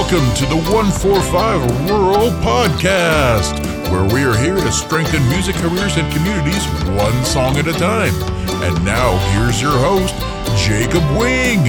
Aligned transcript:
Welcome 0.00 0.34
to 0.36 0.46
the 0.46 0.56
145 0.56 1.90
Rural 1.90 2.30
Podcast, 2.40 3.60
where 3.92 4.02
we 4.12 4.24
are 4.24 4.34
here 4.34 4.56
to 4.56 4.72
strengthen 4.72 5.22
music 5.28 5.54
careers 5.56 5.98
and 5.98 6.10
communities 6.10 6.66
one 6.96 7.22
song 7.22 7.58
at 7.58 7.68
a 7.68 7.74
time. 7.74 8.14
And 8.64 8.82
now, 8.82 9.18
here's 9.34 9.60
your 9.60 9.76
host, 9.76 10.14
Jacob 10.64 11.02
Wing. 11.18 11.66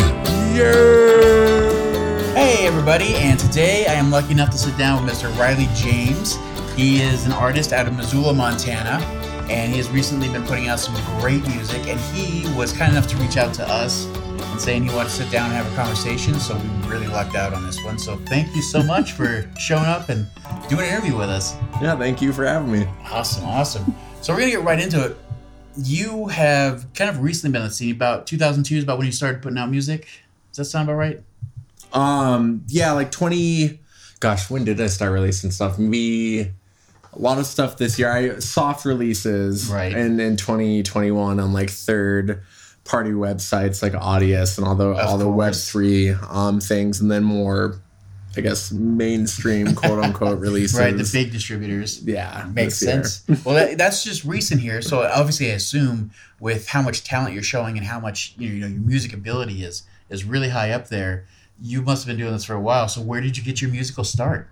Yay! 0.56 2.32
Hey, 2.34 2.66
everybody, 2.66 3.16
and 3.16 3.38
today 3.38 3.86
I 3.88 3.96
am 3.96 4.10
lucky 4.10 4.32
enough 4.32 4.50
to 4.52 4.58
sit 4.58 4.78
down 4.78 5.04
with 5.04 5.14
Mr. 5.14 5.38
Riley 5.38 5.68
James. 5.76 6.38
He 6.74 7.02
is 7.02 7.26
an 7.26 7.34
artist 7.34 7.74
out 7.74 7.86
of 7.86 7.98
Missoula, 7.98 8.34
Montana, 8.34 9.06
and 9.52 9.72
he 9.72 9.78
has 9.78 9.90
recently 9.90 10.30
been 10.30 10.44
putting 10.44 10.70
out 10.70 10.80
some 10.80 10.96
great 11.20 11.46
music. 11.50 11.86
And 11.86 12.00
he 12.16 12.48
was 12.56 12.72
kind 12.72 12.94
enough 12.94 13.08
to 13.08 13.18
reach 13.18 13.36
out 13.36 13.54
to 13.56 13.70
us 13.70 14.08
saying 14.62 14.84
he 14.88 14.94
wanted 14.96 15.10
to 15.10 15.16
sit 15.16 15.32
down 15.32 15.46
and 15.50 15.54
have 15.56 15.72
a 15.72 15.76
conversation. 15.76 16.36
So 16.36 16.56
we 16.56 16.90
really 16.90 17.08
lucked 17.08 17.36
out 17.36 17.52
on 17.54 17.66
this 17.66 17.84
one. 17.84 17.98
So 17.98 18.18
thank 18.28 18.56
you 18.56 18.62
so 18.62 18.84
much 18.84 19.14
for 19.14 19.50
showing 19.60 19.86
up 19.86 20.10
and 20.10 20.28
doing 20.70 20.82
an 20.88 20.94
interview 20.94 21.18
with 21.18 21.30
us. 21.30 21.56
Yeah, 21.82 21.96
thank 21.96 22.22
you 22.22 22.32
for 22.32 22.46
having 22.46 22.72
me. 22.72 22.86
Awesome, 23.10 23.46
awesome. 23.46 23.96
So 24.22 24.34
we're 24.34 24.42
gonna 24.42 24.52
get 24.52 24.64
right 24.64 24.80
into 24.80 25.04
it. 25.04 25.18
You 25.78 26.28
have 26.28 26.86
kind 26.94 27.10
of 27.10 27.22
recently 27.24 27.54
been 27.54 27.64
on 27.64 27.70
the 27.70 27.74
scene. 27.74 27.96
About 27.96 28.28
2002 28.28 28.78
is 28.78 28.84
about 28.84 29.00
when 29.00 29.08
you 29.08 29.12
started 29.14 29.42
putting 29.42 29.58
out 29.58 29.70
music. 29.72 30.08
Does 30.52 30.58
that 30.58 30.66
sound 30.66 30.90
about 30.90 30.98
right? 30.98 31.22
Um, 31.94 32.64
yeah, 32.68 32.92
like 32.92 33.12
20 33.12 33.80
gosh, 34.20 34.50
when 34.52 34.64
did 34.64 34.80
I 34.80 34.86
start 34.88 35.12
releasing 35.12 35.50
stuff? 35.50 35.80
Maybe 35.80 36.52
a 37.14 37.20
lot 37.20 37.40
of 37.40 37.48
stuff 37.48 37.78
this 37.78 37.98
year. 37.98 38.12
I 38.12 38.38
soft 38.38 38.86
releases 38.86 39.68
Right. 39.70 39.92
and 39.96 40.22
in 40.22 40.38
2021 40.38 41.40
on 41.40 41.52
like 41.52 41.72
third 41.72 42.44
party 42.84 43.12
websites 43.12 43.82
like 43.82 43.94
Audius 43.94 44.58
and 44.58 44.68
all 44.68 44.76
the 44.76 44.94
all 44.94 45.18
the 45.18 45.30
web 45.30 45.54
three 45.54 46.10
um 46.30 46.60
things 46.60 47.00
and 47.00 47.12
then 47.12 47.24
more 47.24 47.80
I 48.38 48.42
guess 48.42 48.72
mainstream 48.72 49.76
quote 49.76 50.00
unquote 50.04 50.40
releases. 50.40 50.80
Right, 50.80 50.96
the 50.96 51.10
big 51.12 51.32
distributors. 51.32 52.02
yeah. 52.04 52.48
Makes 52.54 52.78
sense. 52.78 53.24
well, 53.44 53.56
that, 53.56 53.78
that's 53.78 54.04
just 54.04 54.24
recent 54.24 54.62
here. 54.62 54.82
So 54.82 55.02
obviously, 55.02 55.52
I 55.52 55.56
assume 55.56 56.12
with 56.40 56.70
how 56.70 56.82
much 56.82 57.04
talent 57.04 57.34
you're 57.34 57.44
showing 57.44 57.78
and 57.78 57.86
how 57.86 58.00
much 58.00 58.34
you 58.38 58.48
know, 58.48 58.56
you 58.56 58.62
know 58.62 58.68
your 58.68 58.82
music 58.82 59.14
ability 59.14 59.64
is 59.64 59.84
is 60.10 60.24
really 60.24 60.50
high 60.50 60.72
up 60.72 60.88
there. 60.88 61.26
You 61.62 61.82
must 61.82 62.06
have 62.06 62.08
been 62.08 62.24
doing 62.24 62.34
this 62.34 62.46
for 62.46 62.54
a 62.54 62.62
while. 62.62 62.88
So 62.88 63.02
where 63.02 63.22
did 63.22 63.38
you 63.38 63.44
get 63.44 63.62
your 63.62 63.70
musical 63.70 64.04
start? 64.04 64.50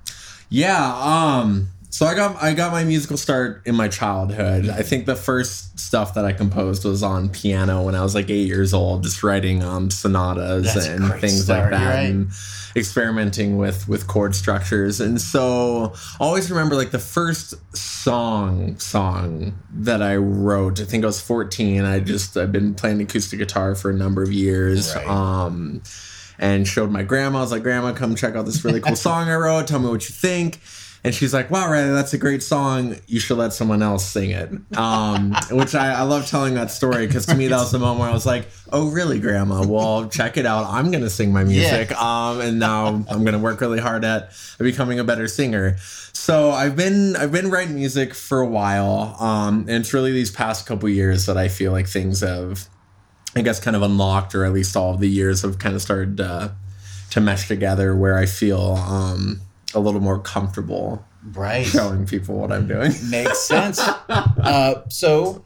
Yeah, 0.49 0.93
um 0.95 1.69
so 1.91 2.05
I 2.05 2.13
got 2.13 2.41
I 2.41 2.53
got 2.53 2.71
my 2.71 2.83
musical 2.83 3.17
start 3.17 3.63
in 3.65 3.75
my 3.75 3.87
childhood. 3.87 4.69
I 4.69 4.83
think 4.83 5.05
the 5.05 5.15
first 5.15 5.79
stuff 5.79 6.13
that 6.13 6.23
I 6.23 6.33
composed 6.33 6.85
was 6.85 7.01
on 7.01 7.29
piano 7.29 7.83
when 7.83 7.95
I 7.95 8.03
was 8.03 8.13
like 8.13 8.29
8 8.29 8.47
years 8.47 8.73
old, 8.73 9.03
just 9.03 9.23
writing 9.23 9.63
um 9.63 9.89
sonatas 9.89 10.73
That's 10.73 10.87
and 10.87 11.11
things 11.19 11.43
start, 11.43 11.71
like 11.71 11.81
that 11.81 11.95
right. 11.95 12.09
and 12.09 12.29
experimenting 12.75 13.57
with 13.57 13.87
with 13.87 14.05
chord 14.07 14.35
structures. 14.35 15.01
And 15.01 15.19
so 15.19 15.93
I 16.19 16.23
always 16.23 16.51
remember 16.51 16.75
like 16.75 16.91
the 16.91 16.99
first 16.99 17.55
song 17.75 18.77
song 18.77 19.57
that 19.73 20.03
I 20.03 20.15
wrote, 20.15 20.79
I 20.79 20.85
think 20.85 21.03
I 21.03 21.07
was 21.07 21.19
14. 21.19 21.83
I 21.83 21.99
just 22.01 22.37
I've 22.37 22.51
been 22.51 22.75
playing 22.75 23.01
acoustic 23.01 23.39
guitar 23.39 23.73
for 23.73 23.89
a 23.89 23.95
number 23.95 24.21
of 24.21 24.31
years. 24.31 24.95
Right. 24.95 25.07
Um 25.07 25.81
and 26.37 26.67
showed 26.67 26.89
my 26.91 27.03
grandma. 27.03 27.39
I 27.39 27.41
was 27.41 27.51
like, 27.51 27.63
Grandma, 27.63 27.91
come 27.93 28.15
check 28.15 28.35
out 28.35 28.45
this 28.45 28.63
really 28.63 28.79
cool 28.79 28.95
song 29.07 29.27
I 29.27 29.35
wrote. 29.35 29.67
Tell 29.67 29.79
me 29.79 29.89
what 29.89 30.07
you 30.07 30.15
think. 30.15 30.61
And 31.03 31.15
she's 31.15 31.33
like, 31.33 31.49
Wow, 31.49 31.69
Riley, 31.71 31.91
that's 31.91 32.13
a 32.13 32.17
great 32.17 32.43
song. 32.43 32.95
You 33.07 33.19
should 33.19 33.37
let 33.37 33.53
someone 33.53 33.81
else 33.81 34.05
sing 34.05 34.31
it. 34.31 34.49
Um, 34.77 35.33
which 35.51 35.75
I, 35.75 35.93
I 35.93 36.01
love 36.03 36.27
telling 36.27 36.55
that 36.55 36.71
story 36.71 37.07
because 37.07 37.25
to 37.27 37.35
me 37.35 37.47
that 37.47 37.57
was 37.57 37.71
the 37.71 37.79
moment 37.79 38.01
where 38.01 38.09
I 38.09 38.13
was 38.13 38.25
like, 38.25 38.47
Oh, 38.71 38.89
really, 38.89 39.19
Grandma? 39.19 39.65
Well, 39.65 40.09
check 40.09 40.37
it 40.37 40.45
out. 40.45 40.65
I'm 40.67 40.91
gonna 40.91 41.09
sing 41.09 41.31
my 41.31 41.43
music. 41.43 41.91
Um, 41.99 42.41
and 42.41 42.59
now 42.59 42.87
I'm 42.87 43.23
gonna 43.23 43.39
work 43.39 43.61
really 43.61 43.79
hard 43.79 44.03
at 44.03 44.31
becoming 44.57 44.99
a 44.99 45.03
better 45.03 45.27
singer. 45.27 45.77
So 46.13 46.51
I've 46.51 46.75
been 46.75 47.15
I've 47.15 47.31
been 47.31 47.49
writing 47.49 47.75
music 47.75 48.13
for 48.13 48.41
a 48.41 48.47
while. 48.47 49.15
Um, 49.19 49.61
and 49.61 49.71
it's 49.71 49.93
really 49.93 50.11
these 50.11 50.31
past 50.31 50.65
couple 50.65 50.89
years 50.89 51.25
that 51.27 51.37
I 51.37 51.47
feel 51.47 51.71
like 51.71 51.87
things 51.87 52.21
have 52.21 52.67
I 53.35 53.41
guess 53.41 53.59
kind 53.59 53.75
of 53.75 53.83
unlocked, 53.83 54.33
or 54.35 54.43
at 54.43 54.53
least 54.53 54.75
all 54.75 54.93
of 54.93 54.99
the 54.99 55.09
years 55.09 55.43
have 55.43 55.59
kind 55.59 55.75
of 55.75 55.81
started 55.81 56.19
uh, 56.19 56.49
to 57.11 57.21
mesh 57.21 57.47
together 57.47 57.95
where 57.95 58.17
I 58.17 58.25
feel 58.25 58.75
um, 58.75 59.41
a 59.73 59.79
little 59.79 59.99
more 60.01 60.19
comfortable 60.19 61.05
Right. 61.33 61.65
showing 61.65 62.05
people 62.05 62.37
what 62.39 62.51
I'm 62.51 62.67
doing. 62.67 62.93
Makes 63.09 63.39
sense. 63.39 63.79
uh, 63.79 64.83
so, 64.89 65.43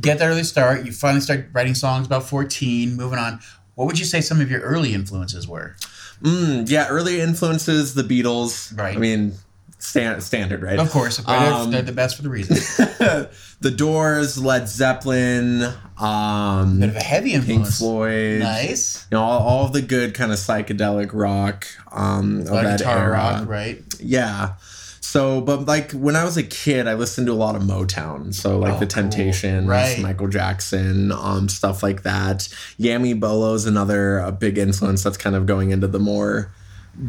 get 0.00 0.18
that 0.18 0.26
early 0.26 0.44
start. 0.44 0.84
You 0.84 0.92
finally 0.92 1.20
start 1.22 1.48
writing 1.52 1.74
songs 1.74 2.06
about 2.06 2.24
14, 2.28 2.94
moving 2.96 3.18
on. 3.18 3.40
What 3.74 3.86
would 3.86 3.98
you 3.98 4.04
say 4.04 4.20
some 4.20 4.40
of 4.40 4.50
your 4.50 4.60
early 4.60 4.92
influences 4.94 5.48
were? 5.48 5.76
Mm, 6.22 6.68
yeah, 6.70 6.86
early 6.88 7.20
influences, 7.20 7.94
the 7.94 8.02
Beatles. 8.02 8.76
Right. 8.78 8.94
I 8.96 9.00
mean, 9.00 9.32
stand, 9.80 10.22
standard, 10.22 10.62
right? 10.62 10.78
Of 10.78 10.90
course, 10.90 11.16
they're, 11.18 11.36
Um, 11.36 11.70
they're 11.70 11.82
the 11.82 11.92
best 11.92 12.16
for 12.16 12.22
the 12.22 12.28
reason. 12.30 12.56
the 13.60 13.70
Doors, 13.70 14.38
Led 14.42 14.68
Zeppelin, 14.68 15.64
um, 15.98 16.80
Bit 16.80 16.88
of 16.90 16.96
a 16.96 17.00
heavy 17.00 17.32
influence. 17.34 17.68
Pink. 17.68 17.76
Floyd. 17.78 18.40
Nice. 18.40 19.06
You 19.10 19.16
know, 19.18 19.22
all, 19.22 19.40
all 19.40 19.68
the 19.68 19.82
good 19.82 20.14
kind 20.14 20.32
of 20.32 20.38
psychedelic 20.38 21.10
rock 21.12 21.66
um, 21.92 22.40
of 22.42 22.50
Like 22.50 22.64
that 22.64 22.78
guitar 22.78 22.98
era. 22.98 23.12
rock, 23.12 23.48
right? 23.48 23.82
Yeah. 23.98 24.54
So, 25.02 25.40
but 25.40 25.66
like 25.66 25.90
when 25.92 26.14
I 26.14 26.22
was 26.24 26.36
a 26.36 26.42
kid, 26.44 26.86
I 26.86 26.94
listened 26.94 27.26
to 27.26 27.32
a 27.32 27.34
lot 27.34 27.56
of 27.56 27.62
Motown. 27.62 28.32
So 28.32 28.58
like 28.58 28.74
Oh, 28.74 28.78
the 28.78 28.86
cool. 28.86 29.02
Temptations, 29.02 29.66
Right. 29.66 29.98
Michael 30.00 30.28
Jackson, 30.28 31.10
um, 31.10 31.48
stuff 31.48 31.82
like 31.82 32.02
that. 32.04 32.48
Yami 32.78 33.18
Bolo 33.18 33.54
is 33.54 33.66
another 33.66 34.18
a 34.20 34.30
big 34.30 34.56
influence 34.56 35.02
that's 35.02 35.16
kind 35.16 35.34
of 35.34 35.46
going 35.46 35.70
into 35.70 35.88
the 35.88 35.98
more 35.98 36.52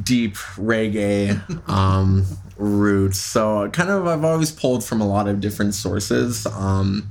deep 0.03 0.35
reggae 0.56 1.69
um, 1.69 2.25
roots. 2.57 3.19
So 3.19 3.69
kind 3.69 3.90
of 3.90 4.07
I've 4.07 4.24
always 4.24 4.52
pulled 4.52 4.84
from 4.84 5.02
a 5.02 5.07
lot 5.07 5.28
of 5.28 5.41
different 5.41 5.74
sources. 5.74 6.46
Um, 6.46 7.09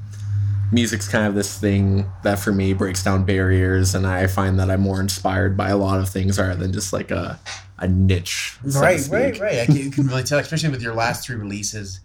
music's 0.73 1.09
kind 1.09 1.27
of 1.27 1.35
this 1.35 1.59
thing 1.59 2.07
that 2.23 2.39
for 2.39 2.53
me 2.53 2.73
breaks 2.73 3.03
down 3.03 3.25
barriers, 3.25 3.95
and 3.95 4.07
I 4.07 4.27
find 4.27 4.59
that 4.59 4.71
I'm 4.71 4.81
more 4.81 5.01
inspired 5.01 5.57
by 5.57 5.71
a 5.71 5.77
lot 5.77 6.01
of 6.01 6.09
things 6.09 6.39
rather 6.39 6.55
than 6.55 6.73
just 6.73 6.93
like 6.93 7.11
a 7.11 7.39
a 7.79 7.89
niche. 7.89 8.59
so 8.69 8.81
right, 8.81 9.01
right, 9.11 9.39
right. 9.41 9.59
I 9.61 9.67
can, 9.67 9.77
you 9.77 9.91
can 9.91 10.07
really 10.07 10.23
tell, 10.23 10.39
especially 10.39 10.69
with 10.69 10.83
your 10.83 10.95
last 10.95 11.27
three 11.27 11.37
releases. 11.37 12.01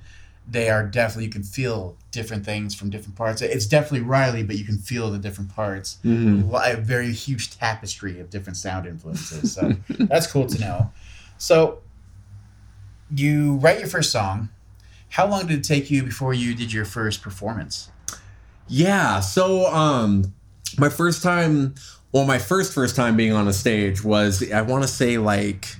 They 0.47 0.69
are 0.69 0.85
definitely 0.85 1.25
you 1.25 1.31
can 1.31 1.43
feel 1.43 1.97
different 2.11 2.45
things 2.45 2.75
from 2.75 2.89
different 2.89 3.15
parts. 3.15 3.41
It's 3.41 3.65
definitely 3.65 4.01
Riley, 4.01 4.43
but 4.43 4.57
you 4.57 4.63
can 4.63 4.77
feel 4.77 5.11
the 5.11 5.17
different 5.17 5.53
parts. 5.55 5.97
Mhm. 6.05 6.51
A 6.53 6.77
very 6.77 7.11
huge 7.11 7.57
tapestry 7.57 8.19
of 8.19 8.29
different 8.29 8.57
sound 8.57 8.85
influences. 8.85 9.53
So 9.53 9.73
that's 9.89 10.27
cool 10.27 10.47
to 10.47 10.59
know. 10.59 10.91
So 11.37 11.79
you 13.13 13.55
write 13.55 13.79
your 13.79 13.87
first 13.87 14.11
song. 14.11 14.49
How 15.09 15.27
long 15.27 15.47
did 15.47 15.59
it 15.59 15.63
take 15.63 15.89
you 15.89 16.03
before 16.03 16.33
you 16.33 16.55
did 16.55 16.73
your 16.73 16.85
first 16.85 17.21
performance? 17.21 17.89
Yeah. 18.67 19.19
So, 19.19 19.67
um, 19.73 20.33
my 20.77 20.89
first 20.89 21.23
time, 21.23 21.75
well, 22.11 22.25
my 22.25 22.39
first 22.39 22.73
first 22.73 22.95
time 22.95 23.15
being 23.15 23.33
on 23.33 23.47
a 23.47 23.53
stage 23.53 24.03
was 24.03 24.51
I 24.51 24.61
want 24.61 24.83
to 24.83 24.87
say 24.87 25.17
like, 25.17 25.77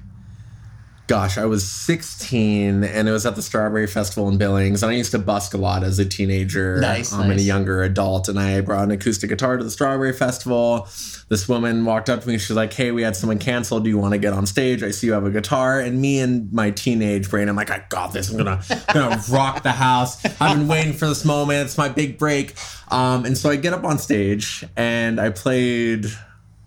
gosh, 1.08 1.38
I 1.38 1.46
was 1.46 1.70
16 1.70 2.84
and 2.84 3.08
it 3.08 3.12
was 3.12 3.26
at 3.26 3.36
the 3.36 3.42
Strawberry 3.42 3.88
Festival 3.88 4.28
in 4.30 4.38
Billings, 4.38 4.82
and 4.84 4.92
I 4.92 4.96
used 4.96 5.12
to 5.12 5.20
busk 5.20 5.54
a 5.54 5.58
lot 5.58 5.84
as 5.84 6.00
a 6.00 6.06
teenager, 6.06 6.80
Nice, 6.80 7.14
um, 7.14 7.30
and 7.30 7.40
a 7.40 7.44
younger 7.44 7.84
adult, 7.84 8.28
and 8.28 8.40
I 8.40 8.62
brought 8.62 8.84
an 8.86 8.92
acoustic 8.92 9.30
guitar 9.30 9.58
to 9.58 9.64
the 9.64 9.70
Strawberry 9.72 10.14
Festival. 10.14 10.88
This 11.30 11.48
woman 11.50 11.86
walked 11.86 12.10
up 12.10 12.22
to 12.22 12.28
me. 12.28 12.38
She's 12.38 12.56
like, 12.56 12.74
"Hey, 12.74 12.92
we 12.92 13.02
had 13.02 13.16
someone 13.16 13.40
cancel. 13.40 13.80
Do 13.80 13.90
you 13.90 13.98
want 13.98 14.14
to 14.14 14.18
get 14.18 14.34
on 14.34 14.46
stage? 14.46 14.84
I 14.84 14.92
see 14.92 15.08
you 15.08 15.14
have 15.14 15.26
a 15.26 15.32
guitar." 15.32 15.80
And 15.80 16.00
me 16.00 16.20
and 16.20 16.52
my 16.54 16.72
teenage 16.72 17.30
brain, 17.30 17.50
I'm 17.50 17.56
like, 17.56 17.72
"I 17.72 17.84
got 17.90 18.14
this. 18.14 18.32
I'm 18.32 18.38
gonna 18.38 18.62
gonna 18.94 19.22
rock 19.30 19.64
the 19.64 19.72
house. 19.72 20.24
I've 20.40 20.58
been 20.58 20.68
waiting 20.68 20.94
for 20.94 21.08
this 21.08 21.26
moment. 21.26 21.66
It's 21.66 21.78
my 21.78 21.90
big 21.90 22.18
break." 22.18 22.56
Um, 22.90 23.26
and 23.26 23.38
so 23.38 23.50
I 23.50 23.56
get 23.56 23.74
up 23.74 23.84
on 23.84 23.98
stage 23.98 24.64
and 24.76 25.20
I 25.20 25.32
played 25.32 26.06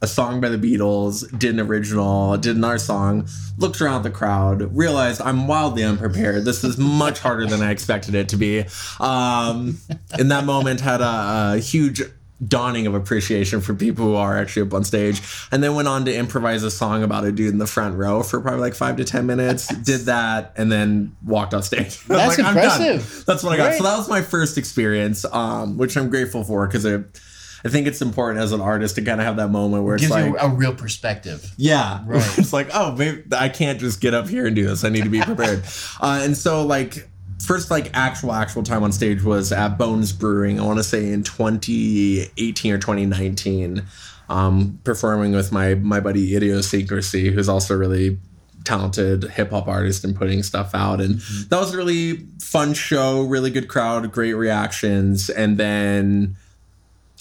a 0.00 0.06
song 0.06 0.40
by 0.40 0.48
the 0.48 0.58
Beatles, 0.58 1.26
did 1.38 1.54
an 1.54 1.60
original, 1.60 2.36
did 2.36 2.56
another 2.56 2.78
song, 2.78 3.26
looked 3.56 3.80
around 3.80 4.02
the 4.02 4.10
crowd, 4.10 4.76
realized 4.76 5.20
I'm 5.20 5.46
wildly 5.48 5.82
unprepared. 5.82 6.44
This 6.44 6.62
is 6.62 6.78
much 6.78 7.18
harder 7.18 7.46
than 7.46 7.62
I 7.62 7.70
expected 7.70 8.14
it 8.14 8.28
to 8.30 8.36
be. 8.36 8.64
Um, 9.00 9.78
in 10.18 10.28
that 10.28 10.44
moment, 10.44 10.80
had 10.80 11.00
a, 11.00 11.54
a 11.54 11.58
huge 11.58 12.02
dawning 12.46 12.86
of 12.86 12.94
appreciation 12.94 13.60
for 13.60 13.74
people 13.74 14.04
who 14.04 14.14
are 14.14 14.38
actually 14.38 14.62
up 14.62 14.72
on 14.72 14.84
stage 14.84 15.20
and 15.50 15.60
then 15.60 15.74
went 15.74 15.88
on 15.88 16.04
to 16.04 16.14
improvise 16.14 16.62
a 16.62 16.70
song 16.70 17.02
about 17.02 17.24
a 17.24 17.32
dude 17.32 17.52
in 17.52 17.58
the 17.58 17.66
front 17.66 17.96
row 17.96 18.22
for 18.22 18.40
probably 18.40 18.60
like 18.60 18.74
five 18.76 18.96
to 18.96 19.02
ten 19.04 19.26
minutes 19.26 19.66
did 19.78 20.02
that 20.02 20.52
and 20.56 20.70
then 20.70 21.16
walked 21.24 21.52
off 21.52 21.64
stage 21.64 21.98
That's 22.04 22.38
"I'm 22.38 22.54
done." 22.54 22.80
impressive. 22.80 23.24
that's 23.26 23.42
what 23.42 23.54
i 23.54 23.56
got 23.56 23.74
so 23.74 23.82
that 23.82 23.96
was 23.96 24.08
my 24.08 24.22
first 24.22 24.56
experience 24.56 25.24
um, 25.32 25.78
which 25.78 25.96
i'm 25.96 26.08
grateful 26.10 26.44
for 26.44 26.64
because 26.68 26.84
it 26.84 27.20
I 27.64 27.68
think 27.68 27.86
it's 27.86 28.00
important 28.02 28.42
as 28.42 28.52
an 28.52 28.60
artist 28.60 28.94
to 28.96 29.02
kind 29.02 29.20
of 29.20 29.26
have 29.26 29.36
that 29.36 29.48
moment 29.48 29.84
where 29.84 29.94
it's 29.96 30.02
Gives 30.04 30.12
like, 30.12 30.26
you 30.26 30.36
a 30.38 30.48
real 30.48 30.74
perspective. 30.74 31.52
yeah, 31.56 32.02
Right. 32.06 32.38
it's 32.38 32.52
like, 32.52 32.68
oh, 32.72 32.94
maybe 32.96 33.22
I 33.32 33.48
can't 33.48 33.80
just 33.80 34.00
get 34.00 34.14
up 34.14 34.28
here 34.28 34.46
and 34.46 34.54
do 34.54 34.66
this. 34.66 34.84
I 34.84 34.88
need 34.90 35.04
to 35.04 35.10
be 35.10 35.20
prepared. 35.20 35.64
uh, 36.00 36.20
and 36.22 36.36
so, 36.36 36.64
like, 36.64 37.08
first, 37.44 37.70
like, 37.70 37.90
actual, 37.94 38.32
actual 38.32 38.62
time 38.62 38.82
on 38.82 38.92
stage 38.92 39.22
was 39.22 39.50
at 39.52 39.76
Bones 39.78 40.12
Brewing, 40.12 40.60
I 40.60 40.64
want 40.64 40.78
to 40.78 40.84
say 40.84 41.10
in 41.10 41.22
2018 41.22 42.72
or 42.72 42.78
2019, 42.78 43.82
um, 44.28 44.78
performing 44.84 45.32
with 45.32 45.52
my, 45.52 45.74
my 45.74 46.00
buddy 46.00 46.36
Idiosyncrasy, 46.36 47.30
who's 47.30 47.48
also 47.48 47.76
really 47.76 48.18
talented 48.64 49.24
hip 49.24 49.50
hop 49.50 49.66
artist 49.66 50.04
and 50.04 50.14
putting 50.14 50.42
stuff 50.42 50.74
out. 50.74 51.00
And 51.00 51.16
Mm-hmm. 51.16 51.48
that 51.48 51.58
was 51.58 51.72
a 51.72 51.76
really 51.76 52.26
fun 52.40 52.74
show, 52.74 53.22
really 53.22 53.50
good 53.50 53.68
crowd, 53.68 54.10
great 54.12 54.34
reactions. 54.34 55.30
And 55.30 55.56
then 55.56 56.36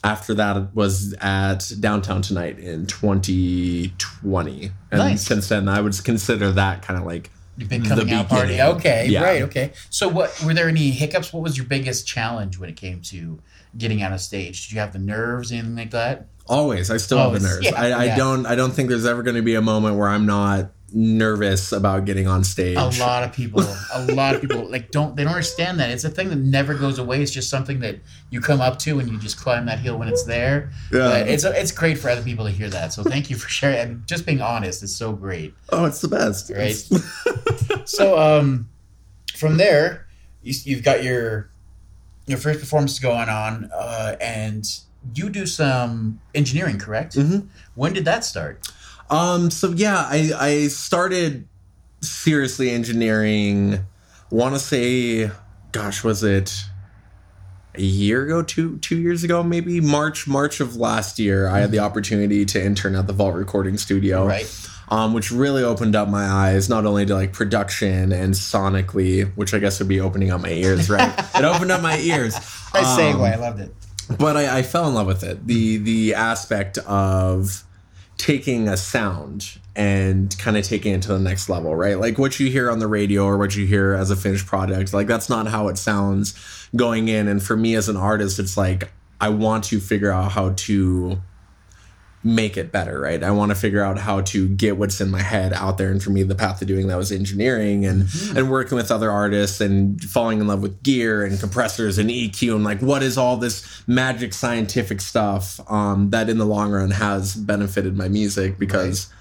after 0.03 0.33
that 0.35 0.75
was 0.75 1.13
at 1.21 1.71
Downtown 1.79 2.21
Tonight 2.21 2.59
in 2.59 2.85
2020. 2.85 4.71
And 4.91 4.99
Nice. 4.99 5.23
since 5.23 5.49
then, 5.49 5.67
I 5.67 5.81
would 5.81 6.01
consider 6.03 6.51
that 6.53 6.81
kind 6.81 6.99
of 6.99 7.05
like 7.05 7.29
Your 7.57 7.67
big 7.69 7.83
the 7.83 7.89
coming 7.89 8.13
out 8.13 8.29
party. 8.29 8.61
Okay, 8.61 9.07
Yeah. 9.09 9.23
right, 9.23 9.41
okay. 9.43 9.71
So 9.89 10.07
what 10.07 10.39
were 10.43 10.53
there 10.53 10.69
any 10.69 10.91
hiccups? 10.91 11.33
What 11.33 11.43
was 11.43 11.57
your 11.57 11.65
biggest 11.65 12.07
challenge 12.07 12.57
when 12.57 12.69
it 12.69 12.75
came 12.75 13.01
to 13.03 13.39
getting 13.77 14.03
on 14.03 14.13
a 14.13 14.19
stage? 14.19 14.67
Did 14.67 14.73
you 14.75 14.79
have 14.79 14.93
the 14.93 14.99
nerves, 14.99 15.51
anything 15.51 15.75
like 15.75 15.91
that? 15.91 16.27
Always, 16.47 16.89
I 16.89 16.97
still 16.97 17.17
have 17.17 17.33
the 17.33 17.39
nerves. 17.45 17.65
yeah, 17.65 17.75
I, 17.75 17.89
I 17.89 18.05
yeah. 18.05 18.15
don't. 18.15 18.45
I 18.45 18.55
don't 18.55 18.71
think 18.71 18.87
there's 18.89 19.05
ever 19.05 19.21
going 19.21 19.35
to 19.35 19.41
be 19.41 19.55
a 19.55 19.61
moment 19.61 19.97
where 19.97 20.07
I'm 20.07 20.25
not 20.25 20.71
nervous 20.93 21.71
about 21.71 22.05
getting 22.05 22.27
on 22.27 22.43
stage. 22.43 22.77
A 22.77 22.85
lot 22.99 23.23
of 23.23 23.33
people, 23.33 23.61
a 23.93 24.05
lot 24.13 24.35
of 24.35 24.41
people 24.41 24.69
like 24.69 24.91
don't 24.91 25.15
they 25.15 25.23
don't 25.23 25.33
understand 25.33 25.79
that. 25.79 25.89
It's 25.89 26.03
a 26.03 26.09
thing 26.09 26.29
that 26.29 26.37
never 26.37 26.73
goes 26.73 26.97
away. 26.99 27.21
It's 27.21 27.31
just 27.31 27.49
something 27.49 27.79
that 27.81 27.99
you 28.29 28.39
come 28.41 28.61
up 28.61 28.79
to 28.79 28.99
and 28.99 29.09
you 29.09 29.17
just 29.19 29.37
climb 29.37 29.65
that 29.65 29.79
hill 29.79 29.97
when 29.97 30.07
it's 30.07 30.23
there. 30.23 30.71
Yeah. 30.91 30.99
But 31.09 31.27
it's 31.27 31.43
it's 31.43 31.71
great 31.71 31.97
for 31.97 32.09
other 32.09 32.23
people 32.23 32.45
to 32.45 32.51
hear 32.51 32.69
that. 32.69 32.93
So 32.93 33.03
thank 33.03 33.29
you 33.29 33.35
for 33.35 33.49
sharing. 33.49 33.77
and 33.79 34.07
just 34.07 34.25
being 34.25 34.41
honest 34.41 34.81
is 34.83 34.95
so 34.95 35.11
great. 35.13 35.53
Oh, 35.69 35.85
it's 35.85 36.01
the 36.01 36.07
best. 36.07 36.51
Right. 36.55 36.81
So 37.85 38.19
um, 38.19 38.69
from 39.35 39.55
there, 39.57 40.07
you, 40.43 40.53
you've 40.65 40.83
got 40.83 41.03
your 41.03 41.49
your 42.25 42.37
first 42.37 42.59
performance 42.59 42.99
going 42.99 43.29
on, 43.29 43.69
uh, 43.73 44.17
and 44.19 44.65
you 45.15 45.29
do 45.29 45.45
some 45.45 46.19
engineering, 46.35 46.77
correct? 46.79 47.15
Mhm. 47.15 47.47
When 47.75 47.93
did 47.93 48.03
that 48.05 48.25
start? 48.25 48.67
Um. 49.09 49.49
So 49.51 49.71
yeah, 49.71 50.05
I 50.09 50.31
I 50.37 50.67
started 50.67 51.47
seriously 52.01 52.69
engineering. 52.69 53.85
Want 54.29 54.55
to 54.55 54.59
say, 54.59 55.31
gosh, 55.71 56.03
was 56.03 56.23
it 56.23 56.53
a 57.75 57.81
year 57.81 58.23
ago? 58.25 58.41
Two 58.43 58.77
two 58.79 58.97
years 58.97 59.23
ago, 59.23 59.43
maybe 59.43 59.79
March 59.79 60.27
March 60.27 60.59
of 60.59 60.75
last 60.75 61.19
year. 61.19 61.47
I 61.47 61.59
had 61.59 61.71
the 61.71 61.79
opportunity 61.79 62.45
to 62.45 62.63
intern 62.63 62.95
at 62.95 63.07
the 63.07 63.13
Vault 63.13 63.35
Recording 63.35 63.77
Studio. 63.77 64.25
Right. 64.27 64.69
um, 64.89 65.13
which 65.13 65.31
really 65.31 65.63
opened 65.63 65.95
up 65.95 66.07
my 66.09 66.25
eyes 66.25 66.69
not 66.69 66.85
only 66.85 67.05
to 67.05 67.13
like 67.13 67.33
production 67.33 68.11
and 68.13 68.33
sonically, 68.33 69.29
which 69.35 69.53
I 69.53 69.59
guess 69.59 69.79
would 69.79 69.87
be 69.89 69.99
opening 70.01 70.31
up 70.31 70.41
my 70.41 70.49
ears, 70.51 70.89
right? 70.89 71.13
it 71.35 71.43
opened 71.43 71.71
up 71.71 71.81
my 71.81 71.97
ears. 71.99 72.33
Nice 72.73 72.85
Um, 72.85 72.99
segue. 72.99 73.33
I 73.33 73.35
loved 73.35 73.59
it. 73.61 73.73
but 74.17 74.37
I, 74.37 74.59
I 74.59 74.63
fell 74.63 74.87
in 74.87 74.93
love 74.93 75.07
with 75.07 75.23
it. 75.23 75.45
The 75.47 75.77
the 75.77 76.13
aspect 76.15 76.77
of 76.79 77.63
taking 78.17 78.67
a 78.67 78.77
sound 78.77 79.59
and 79.75 80.35
kind 80.39 80.57
of 80.57 80.65
taking 80.65 80.93
it 80.93 81.03
to 81.03 81.09
the 81.09 81.19
next 81.19 81.49
level, 81.49 81.75
right? 81.75 81.99
Like 81.99 82.17
what 82.17 82.39
you 82.39 82.49
hear 82.49 82.71
on 82.71 82.79
the 82.79 82.87
radio 82.87 83.25
or 83.25 83.37
what 83.37 83.55
you 83.55 83.65
hear 83.67 83.93
as 83.93 84.09
a 84.09 84.15
finished 84.15 84.47
product, 84.47 84.93
like 84.93 85.07
that's 85.07 85.29
not 85.29 85.47
how 85.47 85.67
it 85.67 85.77
sounds 85.77 86.33
going 86.75 87.07
in. 87.07 87.27
And 87.27 87.41
for 87.41 87.55
me 87.55 87.75
as 87.75 87.87
an 87.87 87.95
artist, 87.95 88.39
it's 88.39 88.57
like 88.57 88.91
I 89.21 89.29
want 89.29 89.65
to 89.65 89.79
figure 89.79 90.11
out 90.11 90.31
how 90.31 90.53
to 90.53 91.21
make 92.23 92.57
it 92.57 92.71
better, 92.71 92.99
right? 92.99 93.23
I 93.23 93.31
want 93.31 93.51
to 93.51 93.55
figure 93.55 93.83
out 93.83 93.97
how 93.97 94.21
to 94.21 94.49
get 94.49 94.77
what's 94.77 94.99
in 94.99 95.09
my 95.09 95.21
head 95.21 95.53
out 95.53 95.77
there. 95.77 95.91
And 95.91 96.01
for 96.01 96.09
me, 96.09 96.23
the 96.23 96.35
path 96.35 96.59
to 96.59 96.65
doing 96.65 96.87
that 96.87 96.97
was 96.97 97.11
engineering 97.11 97.85
and 97.85 98.07
and 98.35 98.49
working 98.51 98.75
with 98.75 98.91
other 98.91 99.11
artists 99.11 99.61
and 99.61 100.01
falling 100.03 100.39
in 100.41 100.47
love 100.47 100.61
with 100.61 100.81
gear 100.83 101.23
and 101.23 101.39
compressors 101.39 101.97
and 101.97 102.09
EQ 102.09 102.55
and 102.55 102.63
like 102.63 102.81
what 102.81 103.03
is 103.03 103.17
all 103.17 103.37
this 103.37 103.83
magic 103.87 104.33
scientific 104.33 104.99
stuff 104.99 105.59
um, 105.71 106.09
that 106.09 106.29
in 106.29 106.37
the 106.37 106.45
long 106.45 106.71
run 106.71 106.91
has 106.91 107.35
benefited 107.35 107.95
my 107.95 108.07
music 108.07 108.57
because 108.57 109.11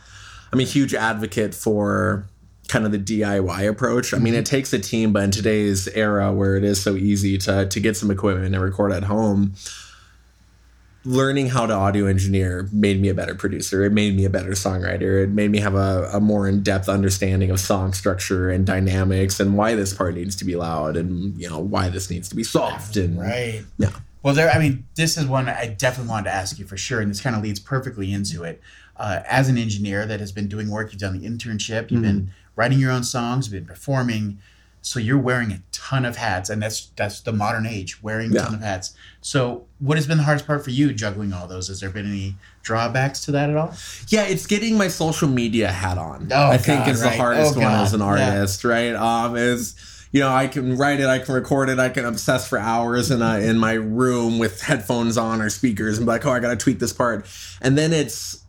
I'm 0.52 0.60
a 0.60 0.64
huge 0.64 0.94
advocate 0.94 1.54
for 1.54 2.26
kind 2.68 2.84
of 2.84 2.92
the 2.92 2.98
DIY 2.98 3.68
approach. 3.68 4.12
I 4.12 4.18
mean, 4.18 4.34
it 4.34 4.46
takes 4.46 4.72
a 4.72 4.78
team, 4.78 5.12
but 5.12 5.22
in 5.22 5.30
today's 5.30 5.86
era 5.88 6.32
where 6.32 6.56
it 6.56 6.64
is 6.64 6.82
so 6.82 6.96
easy 6.96 7.38
to 7.38 7.66
to 7.66 7.80
get 7.80 7.96
some 7.96 8.10
equipment 8.10 8.54
and 8.54 8.64
record 8.64 8.92
at 8.92 9.04
home, 9.04 9.54
learning 11.06 11.48
how 11.48 11.66
to 11.66 11.72
audio 11.72 12.06
engineer 12.06 12.68
made 12.72 13.00
me 13.00 13.08
a 13.08 13.14
better 13.14 13.34
producer. 13.34 13.84
It 13.84 13.92
made 13.92 14.16
me 14.16 14.24
a 14.24 14.30
better 14.30 14.50
songwriter. 14.50 15.22
It 15.22 15.30
made 15.30 15.50
me 15.50 15.58
have 15.58 15.74
a, 15.74 16.10
a 16.12 16.20
more 16.20 16.48
in 16.48 16.62
depth 16.62 16.88
understanding 16.88 17.50
of 17.50 17.60
song 17.60 17.92
structure 17.92 18.50
and 18.50 18.66
dynamics 18.66 19.38
and 19.38 19.56
why 19.56 19.74
this 19.74 19.94
part 19.94 20.14
needs 20.14 20.34
to 20.36 20.44
be 20.44 20.56
loud 20.56 20.96
and 20.96 21.40
you 21.40 21.48
know 21.48 21.60
why 21.60 21.88
this 21.88 22.10
needs 22.10 22.28
to 22.28 22.36
be 22.36 22.42
soft 22.42 22.96
and 22.96 23.20
Right. 23.20 23.62
Yeah. 23.78 23.90
Well, 24.22 24.34
there. 24.34 24.50
I 24.50 24.58
mean, 24.58 24.84
this 24.96 25.16
is 25.16 25.26
one 25.26 25.48
I 25.48 25.68
definitely 25.68 26.10
wanted 26.10 26.24
to 26.24 26.34
ask 26.34 26.58
you 26.58 26.64
for 26.64 26.76
sure, 26.76 27.00
and 27.00 27.08
this 27.08 27.20
kind 27.20 27.36
of 27.36 27.42
leads 27.42 27.60
perfectly 27.60 28.12
into 28.12 28.42
it. 28.42 28.60
Uh, 28.96 29.20
as 29.28 29.48
an 29.48 29.56
engineer 29.56 30.04
that 30.06 30.18
has 30.18 30.32
been 30.32 30.48
doing 30.48 30.68
work, 30.68 30.90
you've 30.90 31.00
done 31.00 31.16
the 31.16 31.28
internship, 31.28 31.90
you've 31.90 32.02
been 32.02 32.32
writing 32.56 32.80
your 32.80 32.90
own 32.90 33.04
songs, 33.04 33.46
you've 33.46 33.52
been 33.52 33.72
performing, 33.72 34.38
so 34.86 35.00
you're 35.00 35.18
wearing 35.18 35.50
a 35.50 35.60
ton 35.72 36.04
of 36.04 36.16
hats, 36.16 36.48
and 36.48 36.62
that's 36.62 36.90
that's 36.94 37.20
the 37.20 37.32
modern 37.32 37.66
age, 37.66 38.00
wearing 38.04 38.30
a 38.30 38.34
Yeah. 38.36 38.44
ton 38.44 38.54
of 38.54 38.60
hats. 38.60 38.94
So, 39.20 39.64
what 39.80 39.96
has 39.96 40.06
been 40.06 40.18
the 40.18 40.22
hardest 40.22 40.46
part 40.46 40.62
for 40.62 40.70
you 40.70 40.92
juggling 40.92 41.32
all 41.32 41.48
those? 41.48 41.66
Has 41.66 41.80
there 41.80 41.90
been 41.90 42.06
any 42.06 42.36
drawbacks 42.62 43.24
to 43.24 43.32
that 43.32 43.50
at 43.50 43.56
all? 43.56 43.74
Yeah, 44.08 44.22
it's 44.26 44.46
getting 44.46 44.78
my 44.78 44.86
social 44.86 45.26
media 45.28 45.72
hat 45.72 45.98
on. 45.98 46.28
Oh, 46.32 46.50
I 46.50 46.56
think 46.56 46.84
God, 46.84 46.88
is 46.90 47.02
right. 47.02 47.10
the 47.10 47.16
hardest 47.16 47.56
Oh, 47.56 47.60
one 47.60 47.72
as 47.72 47.92
an 47.94 47.98
God, 47.98 48.18
yeah. 48.20 48.34
artist, 48.36 48.62
right? 48.64 48.94
Um, 48.94 49.34
is 49.36 49.74
you 50.12 50.20
know 50.20 50.30
I 50.32 50.46
can 50.46 50.76
write 50.76 51.00
it, 51.00 51.06
I 51.06 51.18
can 51.18 51.34
record 51.34 51.68
it, 51.68 51.80
I 51.80 51.88
can 51.88 52.04
obsess 52.04 52.46
for 52.48 52.56
hours 52.58 53.10
in 53.10 53.20
a, 53.22 53.40
in 53.40 53.58
my 53.58 53.72
room 53.72 54.38
with 54.38 54.60
headphones 54.60 55.18
on 55.18 55.40
or 55.42 55.50
speakers 55.50 55.98
and 55.98 56.06
be 56.06 56.12
like, 56.12 56.24
oh, 56.24 56.30
I 56.30 56.38
got 56.38 56.50
to 56.50 56.56
tweak 56.56 56.78
this 56.78 56.92
part, 56.92 57.26
and 57.60 57.76
then 57.76 57.92
it's 57.92 58.44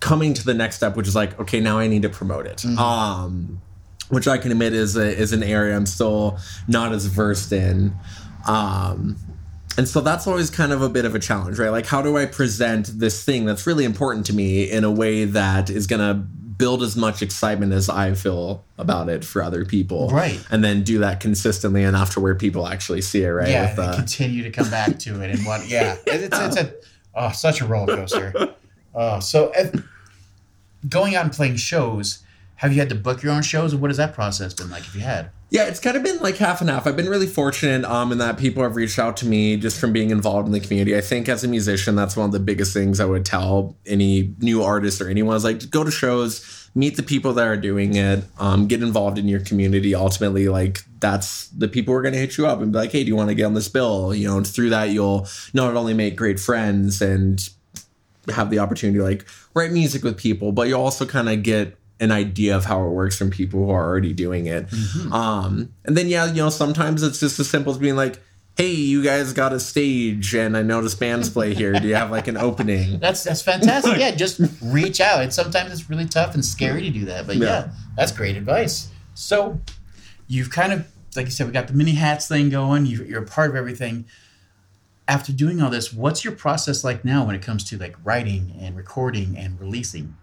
coming 0.00 0.32
to 0.32 0.44
the 0.44 0.54
next 0.54 0.76
step, 0.76 0.96
which 0.96 1.08
is 1.08 1.14
like, 1.14 1.38
okay, 1.38 1.60
now 1.60 1.78
I 1.78 1.88
need 1.88 2.02
to 2.02 2.08
promote 2.08 2.46
it. 2.46 2.58
Mm-hmm. 2.58 2.78
Um, 2.78 3.60
which 4.12 4.28
I 4.28 4.36
can 4.36 4.52
admit 4.52 4.74
is 4.74 4.94
a, 4.94 5.08
is 5.08 5.32
an 5.32 5.42
area 5.42 5.74
I'm 5.74 5.86
still 5.86 6.38
not 6.68 6.92
as 6.92 7.06
versed 7.06 7.50
in. 7.50 7.94
Um, 8.46 9.16
and 9.78 9.88
so 9.88 10.02
that's 10.02 10.26
always 10.26 10.50
kind 10.50 10.70
of 10.70 10.82
a 10.82 10.90
bit 10.90 11.06
of 11.06 11.14
a 11.14 11.18
challenge, 11.18 11.58
right? 11.58 11.70
Like, 11.70 11.86
how 11.86 12.02
do 12.02 12.18
I 12.18 12.26
present 12.26 12.88
this 12.98 13.24
thing 13.24 13.46
that's 13.46 13.66
really 13.66 13.86
important 13.86 14.26
to 14.26 14.34
me 14.34 14.70
in 14.70 14.84
a 14.84 14.90
way 14.90 15.24
that 15.24 15.70
is 15.70 15.86
going 15.86 16.00
to 16.00 16.12
build 16.12 16.82
as 16.82 16.94
much 16.94 17.22
excitement 17.22 17.72
as 17.72 17.88
I 17.88 18.12
feel 18.12 18.66
about 18.76 19.08
it 19.08 19.24
for 19.24 19.42
other 19.42 19.64
people? 19.64 20.10
Right. 20.10 20.44
And 20.50 20.62
then 20.62 20.82
do 20.82 20.98
that 20.98 21.20
consistently 21.20 21.82
enough 21.82 22.12
to 22.12 22.20
where 22.20 22.34
people 22.34 22.68
actually 22.68 23.00
see 23.00 23.22
it, 23.22 23.30
right? 23.30 23.48
Yeah, 23.48 23.70
With, 23.70 23.78
uh, 23.78 23.96
continue 23.96 24.42
to 24.42 24.50
come 24.50 24.68
back 24.68 24.98
to 24.98 25.22
it 25.22 25.30
and 25.30 25.46
what? 25.46 25.66
Yeah, 25.66 25.96
it's, 26.06 26.38
it's 26.38 26.56
a 26.58 26.74
oh, 27.14 27.32
such 27.32 27.62
a 27.62 27.64
roller 27.64 27.96
coaster. 27.96 28.54
Oh, 28.94 29.20
so 29.20 29.52
if, 29.56 29.74
going 30.86 31.14
out 31.14 31.24
and 31.24 31.32
playing 31.32 31.56
shows, 31.56 32.22
have 32.62 32.72
you 32.72 32.78
had 32.78 32.88
to 32.90 32.94
book 32.94 33.24
your 33.24 33.32
own 33.32 33.42
shows, 33.42 33.74
or 33.74 33.78
what 33.78 33.90
has 33.90 33.96
that 33.96 34.14
process 34.14 34.54
been 34.54 34.70
like? 34.70 34.82
If 34.82 34.94
you 34.94 35.00
had, 35.00 35.30
Yeah, 35.50 35.64
it's 35.64 35.80
kind 35.80 35.96
of 35.96 36.04
been 36.04 36.20
like 36.20 36.36
half 36.36 36.60
and 36.60 36.70
half. 36.70 36.86
I've 36.86 36.96
been 36.96 37.08
really 37.08 37.26
fortunate 37.26 37.84
um, 37.84 38.12
in 38.12 38.18
that 38.18 38.38
people 38.38 38.62
have 38.62 38.76
reached 38.76 39.00
out 39.00 39.16
to 39.16 39.26
me 39.26 39.56
just 39.56 39.80
from 39.80 39.92
being 39.92 40.10
involved 40.10 40.46
in 40.46 40.52
the 40.52 40.60
community. 40.60 40.96
I 40.96 41.00
think 41.00 41.28
as 41.28 41.42
a 41.42 41.48
musician, 41.48 41.96
that's 41.96 42.16
one 42.16 42.26
of 42.26 42.30
the 42.30 42.38
biggest 42.38 42.72
things 42.72 43.00
I 43.00 43.04
would 43.04 43.26
tell 43.26 43.76
any 43.84 44.36
new 44.38 44.62
artist 44.62 45.00
or 45.00 45.08
anyone 45.08 45.34
is 45.34 45.42
like, 45.42 45.70
go 45.70 45.82
to 45.82 45.90
shows, 45.90 46.70
meet 46.76 46.96
the 46.96 47.02
people 47.02 47.32
that 47.32 47.48
are 47.48 47.56
doing 47.56 47.96
it, 47.96 48.22
um, 48.38 48.68
get 48.68 48.80
involved 48.80 49.18
in 49.18 49.26
your 49.26 49.40
community. 49.40 49.92
Ultimately, 49.92 50.48
like 50.48 50.82
that's 51.00 51.48
the 51.48 51.66
people 51.66 51.92
who 51.92 51.98
are 51.98 52.02
going 52.02 52.14
to 52.14 52.20
hit 52.20 52.38
you 52.38 52.46
up 52.46 52.60
and 52.60 52.70
be 52.70 52.78
like, 52.78 52.92
hey, 52.92 53.02
do 53.02 53.08
you 53.08 53.16
want 53.16 53.28
to 53.28 53.34
get 53.34 53.46
on 53.46 53.54
this 53.54 53.68
bill? 53.68 54.14
You 54.14 54.28
know, 54.28 54.36
and 54.36 54.46
through 54.46 54.70
that, 54.70 54.90
you'll 54.90 55.26
not 55.52 55.74
only 55.74 55.94
make 55.94 56.14
great 56.14 56.38
friends 56.38 57.02
and 57.02 57.40
have 58.32 58.50
the 58.50 58.60
opportunity 58.60 59.00
to 59.00 59.04
like 59.04 59.26
write 59.52 59.72
music 59.72 60.04
with 60.04 60.16
people, 60.16 60.52
but 60.52 60.68
you 60.68 60.76
also 60.76 61.04
kind 61.04 61.28
of 61.28 61.42
get 61.42 61.76
an 62.02 62.10
idea 62.12 62.54
of 62.56 62.64
how 62.66 62.84
it 62.84 62.90
works 62.90 63.16
from 63.16 63.30
people 63.30 63.64
who 63.64 63.70
are 63.70 63.84
already 63.84 64.12
doing 64.12 64.46
it. 64.46 64.66
Um, 65.10 65.72
and 65.84 65.96
then 65.96 66.08
yeah, 66.08 66.26
you 66.26 66.34
know, 66.42 66.50
sometimes 66.50 67.02
it's 67.02 67.20
just 67.20 67.38
as 67.40 67.48
simple 67.48 67.72
as 67.72 67.78
being 67.78 67.96
like, 67.96 68.20
"Hey, 68.56 68.72
you 68.72 69.02
guys 69.02 69.32
got 69.32 69.52
a 69.52 69.60
stage, 69.60 70.34
and 70.34 70.56
I 70.56 70.62
noticed 70.62 70.98
bands 71.00 71.30
play 71.30 71.54
here. 71.54 71.72
Do 71.72 71.86
you 71.88 71.94
have 71.94 72.10
like 72.10 72.28
an 72.28 72.36
opening?" 72.36 72.98
that's 73.00 73.24
that's 73.24 73.40
fantastic. 73.42 73.98
yeah, 73.98 74.10
just 74.10 74.40
reach 74.62 75.00
out. 75.00 75.22
And 75.22 75.32
sometimes 75.32 75.72
it's 75.72 75.88
really 75.88 76.06
tough 76.06 76.34
and 76.34 76.44
scary 76.44 76.82
to 76.82 76.90
do 76.90 77.04
that, 77.06 77.26
but 77.26 77.36
yeah, 77.36 77.44
Yeah. 77.46 77.68
that's 77.96 78.12
great 78.12 78.36
advice. 78.36 78.88
So 79.14 79.60
you've 80.26 80.50
kind 80.50 80.72
of, 80.72 80.86
like 81.16 81.26
you 81.26 81.32
said, 81.32 81.46
we 81.46 81.52
got 81.52 81.68
the 81.68 81.74
mini 81.74 81.92
hats 81.92 82.26
thing 82.28 82.50
going. 82.50 82.86
You, 82.86 83.04
you're 83.04 83.22
a 83.22 83.26
part 83.26 83.48
of 83.50 83.56
everything. 83.56 84.06
After 85.08 85.32
doing 85.32 85.60
all 85.60 85.68
this, 85.68 85.92
what's 85.92 86.24
your 86.24 86.32
process 86.34 86.84
like 86.84 87.04
now 87.04 87.26
when 87.26 87.34
it 87.34 87.42
comes 87.42 87.64
to 87.64 87.76
like 87.78 87.96
writing 88.04 88.56
and 88.60 88.76
recording 88.76 89.36
and 89.36 89.60
releasing? 89.60 90.16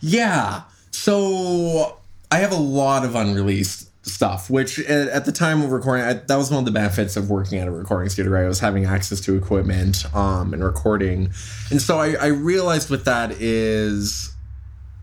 Yeah. 0.00 0.62
So 0.96 1.98
I 2.30 2.38
have 2.38 2.52
a 2.52 2.56
lot 2.56 3.04
of 3.04 3.14
unreleased 3.14 3.90
stuff, 4.08 4.48
which 4.48 4.78
at, 4.80 5.08
at 5.08 5.24
the 5.24 5.30
time 5.30 5.60
of 5.62 5.70
recording, 5.70 6.04
I, 6.04 6.14
that 6.14 6.36
was 6.36 6.50
one 6.50 6.60
of 6.60 6.64
the 6.64 6.70
benefits 6.70 7.16
of 7.16 7.28
working 7.28 7.58
at 7.58 7.68
a 7.68 7.70
recording 7.70 8.08
studio. 8.08 8.32
Right, 8.32 8.44
I 8.44 8.48
was 8.48 8.60
having 8.60 8.86
access 8.86 9.20
to 9.20 9.36
equipment 9.36 10.04
um, 10.16 10.54
and 10.54 10.64
recording, 10.64 11.32
and 11.70 11.82
so 11.82 11.98
I, 11.98 12.14
I 12.14 12.26
realized 12.28 12.88
with 12.88 13.04
that 13.04 13.32
is 13.32 14.34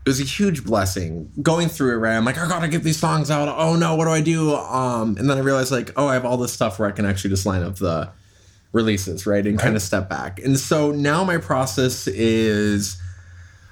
it 0.04 0.08
was 0.10 0.20
a 0.20 0.24
huge 0.24 0.64
blessing 0.64 1.30
going 1.40 1.68
through 1.68 1.94
it. 1.94 1.98
Right, 1.98 2.16
I'm 2.16 2.24
like, 2.24 2.38
I 2.38 2.48
gotta 2.48 2.68
get 2.68 2.82
these 2.82 2.98
songs 2.98 3.30
out. 3.30 3.48
Oh 3.48 3.76
no, 3.76 3.94
what 3.94 4.06
do 4.06 4.10
I 4.10 4.20
do? 4.20 4.54
Um, 4.54 5.16
and 5.16 5.30
then 5.30 5.38
I 5.38 5.40
realized 5.40 5.70
like, 5.70 5.92
oh, 5.96 6.08
I 6.08 6.14
have 6.14 6.24
all 6.24 6.36
this 6.36 6.52
stuff 6.52 6.78
where 6.78 6.88
I 6.88 6.92
can 6.92 7.06
actually 7.06 7.30
just 7.30 7.46
line 7.46 7.62
up 7.62 7.76
the 7.76 8.10
releases, 8.72 9.26
right, 9.26 9.46
and 9.46 9.58
kind 9.58 9.76
of 9.76 9.80
step 9.80 10.10
back. 10.10 10.40
And 10.40 10.58
so 10.58 10.90
now 10.90 11.24
my 11.24 11.38
process 11.38 12.08
is. 12.08 13.00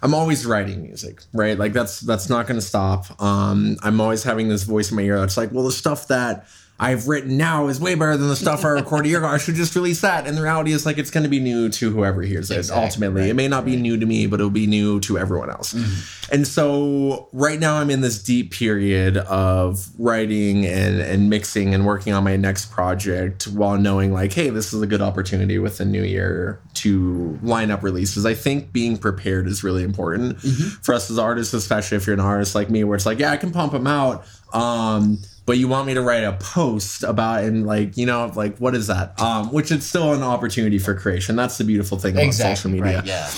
I'm 0.02 0.14
always 0.14 0.44
writing 0.44 0.82
music, 0.82 1.23
right? 1.32 1.56
Like 1.56 1.73
that's 1.73 2.00
that's 2.00 2.28
not 2.28 2.47
going 2.47 2.59
to 2.59 2.66
stop. 2.66 3.23
Um, 3.23 3.76
I'm 3.82 4.00
always 4.00 4.25
having 4.25 4.49
this 4.49 4.64
voice 4.64 4.90
in 4.90 4.97
my 4.97 5.02
ear 5.02 5.21
that's 5.21 5.37
like, 5.37 5.52
well, 5.52 5.64
the 5.64 5.73
stuff 5.73 6.09
that 6.09 6.47
I've 6.82 7.06
written 7.06 7.36
now 7.36 7.68
is 7.68 7.80
way 7.80 7.94
better 7.94 8.16
than 8.16 8.28
the 8.28 8.34
stuff 8.34 8.64
I 8.64 8.68
recorded 8.80 9.06
a 9.06 9.10
year 9.10 9.18
ago. 9.18 9.28
I 9.28 9.38
should 9.38 9.54
just 9.54 9.76
release 9.76 10.00
that. 10.00 10.26
And 10.26 10.36
the 10.36 10.42
reality 10.42 10.72
is 10.72 10.84
like 10.84 10.98
it's 10.98 11.10
going 11.10 11.22
to 11.22 11.30
be 11.30 11.38
new 11.38 11.68
to 11.68 11.90
whoever 11.90 12.22
hears 12.22 12.50
it. 12.50 12.58
Exactly, 12.58 12.84
ultimately, 12.84 13.20
right, 13.22 13.30
it 13.30 13.34
may 13.34 13.46
not 13.46 13.64
be 13.64 13.76
new 13.76 13.96
to 13.96 14.04
me, 14.04 14.26
but 14.26 14.40
it'll 14.40 14.50
be 14.50 14.66
new 14.66 14.98
to 15.00 15.16
everyone 15.16 15.48
else. 15.48 15.74
Mm-hmm. 15.74 16.34
And 16.34 16.46
so 16.46 17.28
right 17.32 17.60
now 17.60 17.76
I'm 17.76 17.88
in 17.88 18.00
this 18.00 18.20
deep 18.20 18.52
period 18.52 19.16
of 19.16 19.88
writing 19.96 20.66
and 20.66 21.00
and 21.00 21.30
mixing 21.30 21.72
and 21.72 21.86
working 21.86 22.12
on 22.14 22.24
my 22.24 22.36
next 22.36 22.72
project 22.72 23.44
while 23.44 23.78
knowing 23.78 24.12
like, 24.12 24.32
hey, 24.32 24.50
this 24.50 24.72
is 24.72 24.82
a 24.82 24.86
good 24.86 25.02
opportunity 25.02 25.60
with 25.60 25.78
the 25.78 25.84
new 25.84 26.02
year 26.02 26.60
to 26.74 27.38
line 27.42 27.70
up 27.70 27.84
releases. 27.84 28.26
I 28.26 28.34
think 28.34 28.72
being 28.72 28.96
prepared 28.96 29.46
is 29.46 29.62
really 29.62 29.84
important 29.84 30.40
for 30.40 30.94
us 30.94 31.10
as 31.10 31.18
artists, 31.18 31.54
especially 31.54 31.96
if 31.98 32.06
you're 32.08 32.14
an 32.14 32.20
artist 32.20 32.56
like 32.56 32.70
me, 32.70 32.82
where 32.82 32.96
it's 32.96 33.06
like, 33.06 33.20
yeah, 33.20 33.30
I 33.30 33.36
can 33.36 33.52
pump 33.52 33.72
them 33.72 33.86
out. 33.86 34.24
Um, 34.52 35.18
but 35.46 35.58
you 35.58 35.68
want 35.68 35.87
me 35.87 35.94
to 35.94 36.00
write 36.02 36.25
a 36.25 36.32
post 36.34 37.02
about 37.02 37.44
and 37.44 37.66
like 37.66 37.96
you 37.96 38.06
know 38.06 38.30
like 38.34 38.56
what 38.58 38.75
is 38.75 38.87
that 38.87 39.20
um 39.20 39.52
which 39.52 39.70
is 39.70 39.84
still 39.87 40.12
an 40.12 40.22
opportunity 40.22 40.78
for 40.78 40.94
creation 40.94 41.37
that's 41.37 41.58
the 41.58 41.64
beautiful 41.64 41.99
thing 41.99 42.14
about 42.14 42.25
social 42.56 42.70
media 42.70 42.96
Right. 42.99 43.06
Yeah. 43.06 43.30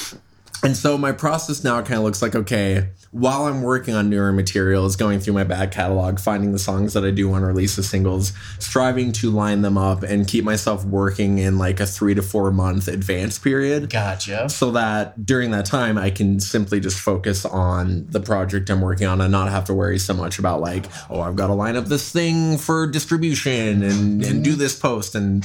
And 0.64 0.76
so 0.76 0.98
my 0.98 1.12
process 1.12 1.62
now 1.62 1.80
kind 1.82 1.98
of 1.98 2.04
looks 2.04 2.22
like 2.22 2.34
okay, 2.34 2.88
while 3.14 3.46
I'm 3.46 3.62
working 3.62 3.94
on 3.94 4.10
newer 4.10 4.32
materials, 4.32 4.96
going 4.96 5.20
through 5.20 5.34
my 5.34 5.44
back 5.44 5.70
catalog, 5.70 6.18
finding 6.18 6.50
the 6.50 6.58
songs 6.58 6.94
that 6.94 7.04
I 7.04 7.12
do 7.12 7.28
want 7.28 7.42
to 7.42 7.46
release 7.46 7.78
as 7.78 7.88
singles, 7.88 8.32
striving 8.58 9.12
to 9.12 9.30
line 9.30 9.62
them 9.62 9.78
up 9.78 10.02
and 10.02 10.26
keep 10.26 10.44
myself 10.44 10.84
working 10.84 11.38
in 11.38 11.56
like 11.56 11.78
a 11.78 11.86
three 11.86 12.14
to 12.14 12.22
four 12.22 12.50
month 12.50 12.88
advance 12.88 13.38
period. 13.38 13.88
Gotcha. 13.90 14.48
So 14.48 14.72
that 14.72 15.24
during 15.24 15.52
that 15.52 15.66
time, 15.66 15.96
I 15.96 16.10
can 16.10 16.40
simply 16.40 16.80
just 16.80 16.98
focus 16.98 17.44
on 17.44 18.06
the 18.08 18.20
project 18.20 18.68
I'm 18.68 18.80
working 18.80 19.06
on 19.06 19.20
and 19.20 19.30
not 19.30 19.48
have 19.48 19.66
to 19.66 19.74
worry 19.74 20.00
so 20.00 20.14
much 20.14 20.40
about 20.40 20.60
like, 20.60 20.86
oh, 21.08 21.20
I've 21.20 21.36
got 21.36 21.46
to 21.46 21.54
line 21.54 21.76
up 21.76 21.84
this 21.84 22.10
thing 22.10 22.58
for 22.58 22.88
distribution 22.88 23.84
and, 23.84 24.24
and 24.24 24.42
do 24.42 24.50
mm-hmm. 24.50 24.58
this 24.58 24.76
post. 24.76 25.14
And 25.14 25.44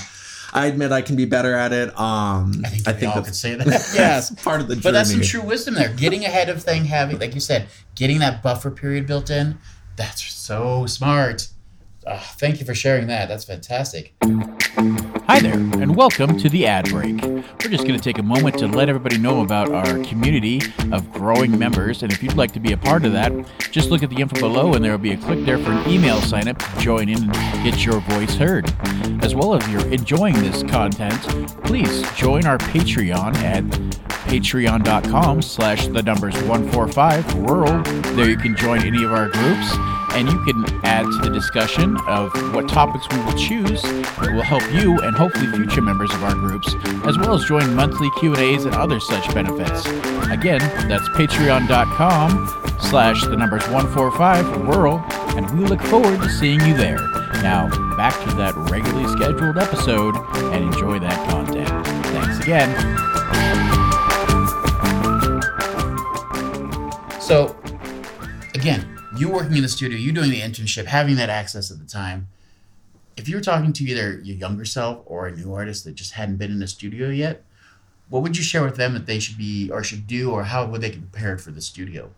I 0.53 0.65
admit 0.67 0.91
I 0.91 1.01
can 1.01 1.15
be 1.15 1.25
better 1.25 1.53
at 1.53 1.71
it. 1.73 1.89
Um, 1.99 2.61
I 2.65 2.69
think, 2.69 2.87
I 2.87 2.91
we 2.93 2.97
think 2.99 3.09
all 3.09 3.21
that's- 3.21 3.25
could 3.25 3.35
say 3.35 3.55
that. 3.55 3.67
yes, 3.67 3.93
yes. 3.95 4.29
part 4.43 4.61
of 4.61 4.67
the 4.67 4.75
journey. 4.75 4.83
But 4.83 4.91
that's 4.93 5.11
some 5.11 5.21
true 5.21 5.41
wisdom 5.41 5.75
there. 5.75 5.89
Getting 5.93 6.25
ahead 6.25 6.49
of 6.49 6.63
thing, 6.63 6.85
having, 6.85 7.19
like 7.19 7.33
you 7.35 7.39
said, 7.41 7.67
getting 7.95 8.19
that 8.19 8.41
buffer 8.41 8.71
period 8.71 9.05
built 9.07 9.29
in, 9.29 9.57
that's 9.95 10.21
so 10.23 10.85
smart. 10.85 11.47
Ah, 12.07 12.33
thank 12.37 12.59
you 12.59 12.65
for 12.65 12.73
sharing 12.73 13.07
that. 13.07 13.27
That's 13.27 13.43
fantastic. 13.43 14.13
Hi 14.23 15.39
there, 15.41 15.53
and 15.53 15.95
welcome 15.97 16.37
to 16.37 16.49
the 16.49 16.65
ad 16.65 16.89
break. 16.89 17.21
We're 17.21 17.69
just 17.69 17.85
going 17.85 17.99
to 17.99 17.99
take 17.99 18.17
a 18.17 18.23
moment 18.23 18.57
to 18.59 18.67
let 18.67 18.87
everybody 18.87 19.17
know 19.17 19.41
about 19.41 19.71
our 19.71 20.01
community 20.05 20.61
of 20.93 21.11
growing 21.11 21.59
members, 21.59 22.01
and 22.01 22.11
if 22.11 22.23
you'd 22.23 22.37
like 22.37 22.53
to 22.53 22.59
be 22.59 22.71
a 22.71 22.77
part 22.77 23.03
of 23.03 23.11
that, 23.11 23.33
just 23.69 23.89
look 23.89 24.01
at 24.01 24.09
the 24.09 24.21
info 24.21 24.39
below, 24.39 24.73
and 24.73 24.83
there 24.83 24.91
will 24.91 24.97
be 24.97 25.11
a 25.11 25.17
click 25.17 25.45
there 25.45 25.57
for 25.57 25.71
an 25.71 25.89
email 25.89 26.21
sign 26.21 26.47
up 26.47 26.57
to 26.57 26.79
join 26.79 27.09
in 27.09 27.21
and 27.21 27.33
get 27.63 27.85
your 27.85 27.99
voice 27.99 28.33
heard. 28.35 28.73
As 29.21 29.35
well 29.35 29.53
as 29.53 29.67
you're 29.69 29.85
enjoying 29.93 30.35
this 30.35 30.63
content, 30.63 31.21
please 31.65 32.09
join 32.13 32.45
our 32.45 32.57
Patreon 32.57 33.35
at 33.37 33.63
patreon.com 34.29 35.41
slash 35.41 35.87
the 35.87 36.01
numbers 36.01 36.35
145 36.43 37.35
rural. 37.35 37.83
There 38.15 38.29
you 38.29 38.37
can 38.37 38.55
join 38.55 38.83
any 38.83 39.03
of 39.03 39.11
our 39.11 39.27
groups 39.27 39.98
and 40.13 40.29
you 40.29 40.43
can 40.43 40.65
add 40.83 41.03
to 41.03 41.17
the 41.21 41.29
discussion 41.29 41.97
of 42.07 42.31
what 42.53 42.67
topics 42.67 43.07
we 43.11 43.17
will 43.23 43.37
choose 43.37 43.81
that 43.81 44.31
will 44.33 44.41
help 44.41 44.63
you 44.73 44.99
and 44.99 45.15
hopefully 45.15 45.47
future 45.55 45.81
members 45.81 46.11
of 46.11 46.23
our 46.23 46.33
groups, 46.33 46.75
as 47.05 47.17
well 47.17 47.33
as 47.33 47.45
join 47.45 47.73
monthly 47.75 48.09
Q&As 48.19 48.65
and 48.65 48.75
other 48.75 48.99
such 48.99 49.33
benefits. 49.33 49.85
Again, 50.29 50.59
that's 50.87 51.07
patreon.com 51.09 52.77
slash 52.79 53.23
the 53.23 53.35
numbers 53.35 53.63
145 53.69 54.67
rural, 54.67 54.99
and 55.35 55.49
we 55.57 55.65
look 55.65 55.81
forward 55.81 56.21
to 56.21 56.29
seeing 56.29 56.59
you 56.61 56.75
there. 56.75 56.97
Now, 57.41 57.69
back 57.95 58.13
to 58.27 58.35
that 58.35 58.55
regularly 58.69 59.07
scheduled 59.15 59.57
episode 59.57 60.15
and 60.53 60.65
enjoy 60.65 60.99
that 60.99 61.29
content. 61.29 61.69
Thanks 62.07 62.39
again. 62.39 62.69
So, 67.21 67.55
again, 68.55 68.98
you 69.15 69.29
working 69.29 69.55
in 69.55 69.63
the 69.63 69.69
studio, 69.69 69.97
you 69.97 70.11
doing 70.11 70.29
the 70.29 70.41
internship, 70.41 70.85
having 70.85 71.15
that 71.15 71.29
access 71.29 71.71
at 71.71 71.79
the 71.79 71.85
time. 71.85 72.27
If 73.17 73.27
you 73.27 73.35
were 73.35 73.41
talking 73.41 73.73
to 73.73 73.83
either 73.83 74.19
your 74.23 74.37
younger 74.37 74.65
self 74.65 75.01
or 75.05 75.27
a 75.27 75.35
new 75.35 75.53
artist 75.53 75.83
that 75.85 75.95
just 75.95 76.13
hadn't 76.13 76.37
been 76.37 76.51
in 76.51 76.59
the 76.59 76.67
studio 76.67 77.09
yet, 77.09 77.43
what 78.09 78.23
would 78.23 78.37
you 78.37 78.43
share 78.43 78.63
with 78.63 78.75
them 78.75 78.93
that 78.93 79.05
they 79.05 79.19
should 79.19 79.37
be 79.37 79.69
or 79.71 79.83
should 79.83 80.07
do, 80.07 80.31
or 80.31 80.43
how 80.43 80.65
would 80.65 80.81
they 80.81 80.89
get 80.91 81.11
prepared 81.11 81.41
for 81.41 81.51
the 81.51 81.61
studio? 81.61 82.11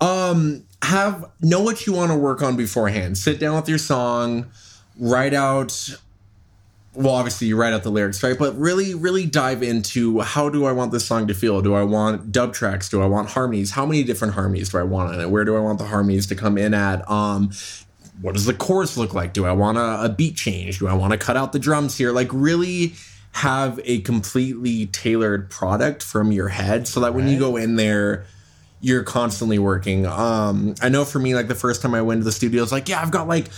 um 0.00 0.64
have 0.82 1.30
know 1.40 1.60
what 1.60 1.86
you 1.86 1.92
want 1.92 2.10
to 2.10 2.16
work 2.16 2.42
on 2.42 2.56
beforehand 2.56 3.16
sit 3.16 3.38
down 3.38 3.56
with 3.56 3.68
your 3.68 3.78
song 3.78 4.50
write 4.98 5.34
out 5.34 5.96
well 6.94 7.14
obviously 7.14 7.46
you 7.46 7.56
write 7.56 7.72
out 7.72 7.82
the 7.82 7.90
lyrics 7.90 8.22
right? 8.22 8.38
But 8.38 8.58
really 8.58 8.94
really 8.94 9.26
dive 9.26 9.62
into 9.62 10.20
how 10.20 10.48
do 10.48 10.64
i 10.64 10.72
want 10.72 10.92
this 10.92 11.06
song 11.06 11.26
to 11.28 11.34
feel? 11.34 11.62
Do 11.62 11.74
i 11.74 11.82
want 11.82 12.32
dub 12.32 12.52
tracks? 12.52 12.88
Do 12.88 13.02
i 13.02 13.06
want 13.06 13.30
harmonies? 13.30 13.70
How 13.70 13.86
many 13.86 14.02
different 14.02 14.34
harmonies 14.34 14.70
do 14.70 14.78
i 14.78 14.82
want 14.82 15.14
on 15.14 15.20
it? 15.20 15.30
Where 15.30 15.44
do 15.44 15.56
i 15.56 15.60
want 15.60 15.78
the 15.78 15.86
harmonies 15.86 16.26
to 16.28 16.34
come 16.34 16.58
in 16.58 16.74
at? 16.74 17.08
Um 17.10 17.50
what 18.20 18.34
does 18.34 18.44
the 18.44 18.54
chorus 18.54 18.96
look 18.96 19.14
like? 19.14 19.32
Do 19.32 19.46
i 19.46 19.52
want 19.52 19.78
a, 19.78 20.04
a 20.04 20.08
beat 20.08 20.36
change? 20.36 20.78
Do 20.78 20.88
i 20.88 20.94
want 20.94 21.12
to 21.12 21.18
cut 21.18 21.36
out 21.36 21.52
the 21.52 21.58
drums 21.58 21.96
here? 21.96 22.12
Like 22.12 22.28
really 22.32 22.94
have 23.32 23.78
a 23.84 24.00
completely 24.00 24.86
tailored 24.86 25.50
product 25.50 26.02
from 26.02 26.32
your 26.32 26.48
head 26.48 26.88
so 26.88 26.98
that 27.00 27.14
when 27.14 27.28
you 27.28 27.38
go 27.38 27.56
in 27.56 27.76
there 27.76 28.26
you're 28.80 29.02
constantly 29.02 29.58
working. 29.58 30.06
Um, 30.06 30.74
I 30.80 30.88
know 30.88 31.04
for 31.04 31.18
me, 31.18 31.34
like 31.34 31.48
the 31.48 31.54
first 31.54 31.82
time 31.82 31.94
I 31.94 32.02
went 32.02 32.20
to 32.20 32.24
the 32.24 32.32
studio, 32.32 32.62
it's 32.62 32.72
like, 32.72 32.88
yeah, 32.88 33.00
I've 33.00 33.10
got 33.10 33.28
like 33.28 33.48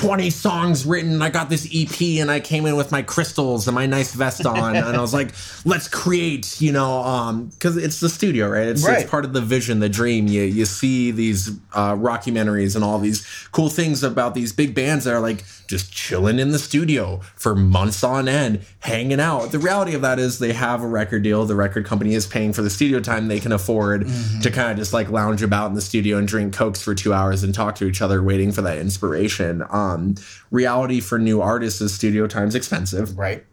20 0.00 0.30
songs 0.30 0.86
written. 0.86 1.20
I 1.20 1.28
got 1.28 1.50
this 1.50 1.68
EP 1.74 2.00
and 2.22 2.30
I 2.30 2.40
came 2.40 2.64
in 2.64 2.74
with 2.74 2.90
my 2.90 3.02
crystals 3.02 3.68
and 3.68 3.74
my 3.74 3.84
nice 3.84 4.14
vest 4.14 4.46
on. 4.46 4.74
and 4.74 4.96
I 4.96 5.00
was 5.02 5.12
like, 5.12 5.32
let's 5.66 5.88
create, 5.88 6.58
you 6.58 6.72
know, 6.72 7.00
um, 7.02 7.48
because 7.48 7.76
it's 7.76 8.00
the 8.00 8.08
studio, 8.08 8.48
right? 8.48 8.66
It's, 8.66 8.82
Right. 8.86 9.02
it's 9.02 9.10
part 9.10 9.26
of 9.26 9.34
the 9.34 9.42
vision, 9.42 9.80
the 9.80 9.90
dream. 9.90 10.26
You, 10.26 10.40
you 10.44 10.64
see 10.64 11.10
these 11.10 11.50
uh, 11.74 11.94
rockumentaries 11.96 12.74
and 12.76 12.82
all 12.82 12.98
these 12.98 13.26
cool 13.52 13.68
things 13.68 14.02
about 14.02 14.34
these 14.34 14.54
big 14.54 14.74
bands 14.74 15.04
that 15.04 15.12
are 15.12 15.20
like 15.20 15.44
just 15.66 15.92
chilling 15.92 16.38
in 16.38 16.50
the 16.50 16.58
studio 16.58 17.20
for 17.36 17.54
months 17.54 18.02
on 18.02 18.26
end, 18.26 18.62
hanging 18.78 19.20
out. 19.20 19.52
The 19.52 19.58
reality 19.58 19.92
of 19.94 20.00
that 20.00 20.18
is 20.18 20.38
they 20.38 20.54
have 20.54 20.82
a 20.82 20.86
record 20.86 21.22
deal. 21.24 21.44
The 21.44 21.54
record 21.54 21.84
company 21.84 22.14
is 22.14 22.26
paying 22.26 22.54
for 22.54 22.62
the 22.62 22.70
studio 22.70 23.00
time 23.00 23.28
they 23.28 23.38
can 23.38 23.52
afford 23.52 24.08
to 24.42 24.50
kind 24.50 24.70
of 24.72 24.78
just 24.78 24.94
like 24.94 25.10
lounge 25.10 25.42
about 25.42 25.68
in 25.68 25.74
the 25.74 25.82
studio 25.82 26.16
and 26.16 26.26
drink 26.26 26.54
cokes 26.54 26.80
for 26.80 26.94
two 26.94 27.12
hours 27.12 27.42
and 27.42 27.54
talk 27.54 27.74
to 27.76 27.84
each 27.84 28.00
other, 28.00 28.22
waiting 28.22 28.50
for 28.50 28.62
that 28.62 28.78
inspiration. 28.78 29.62
Um, 29.68 29.89
Um, 29.94 30.14
reality 30.50 31.00
for 31.00 31.18
new 31.18 31.40
artists 31.40 31.80
is 31.80 31.94
studio 31.94 32.26
time's 32.26 32.54
expensive. 32.54 33.16
Right. 33.16 33.44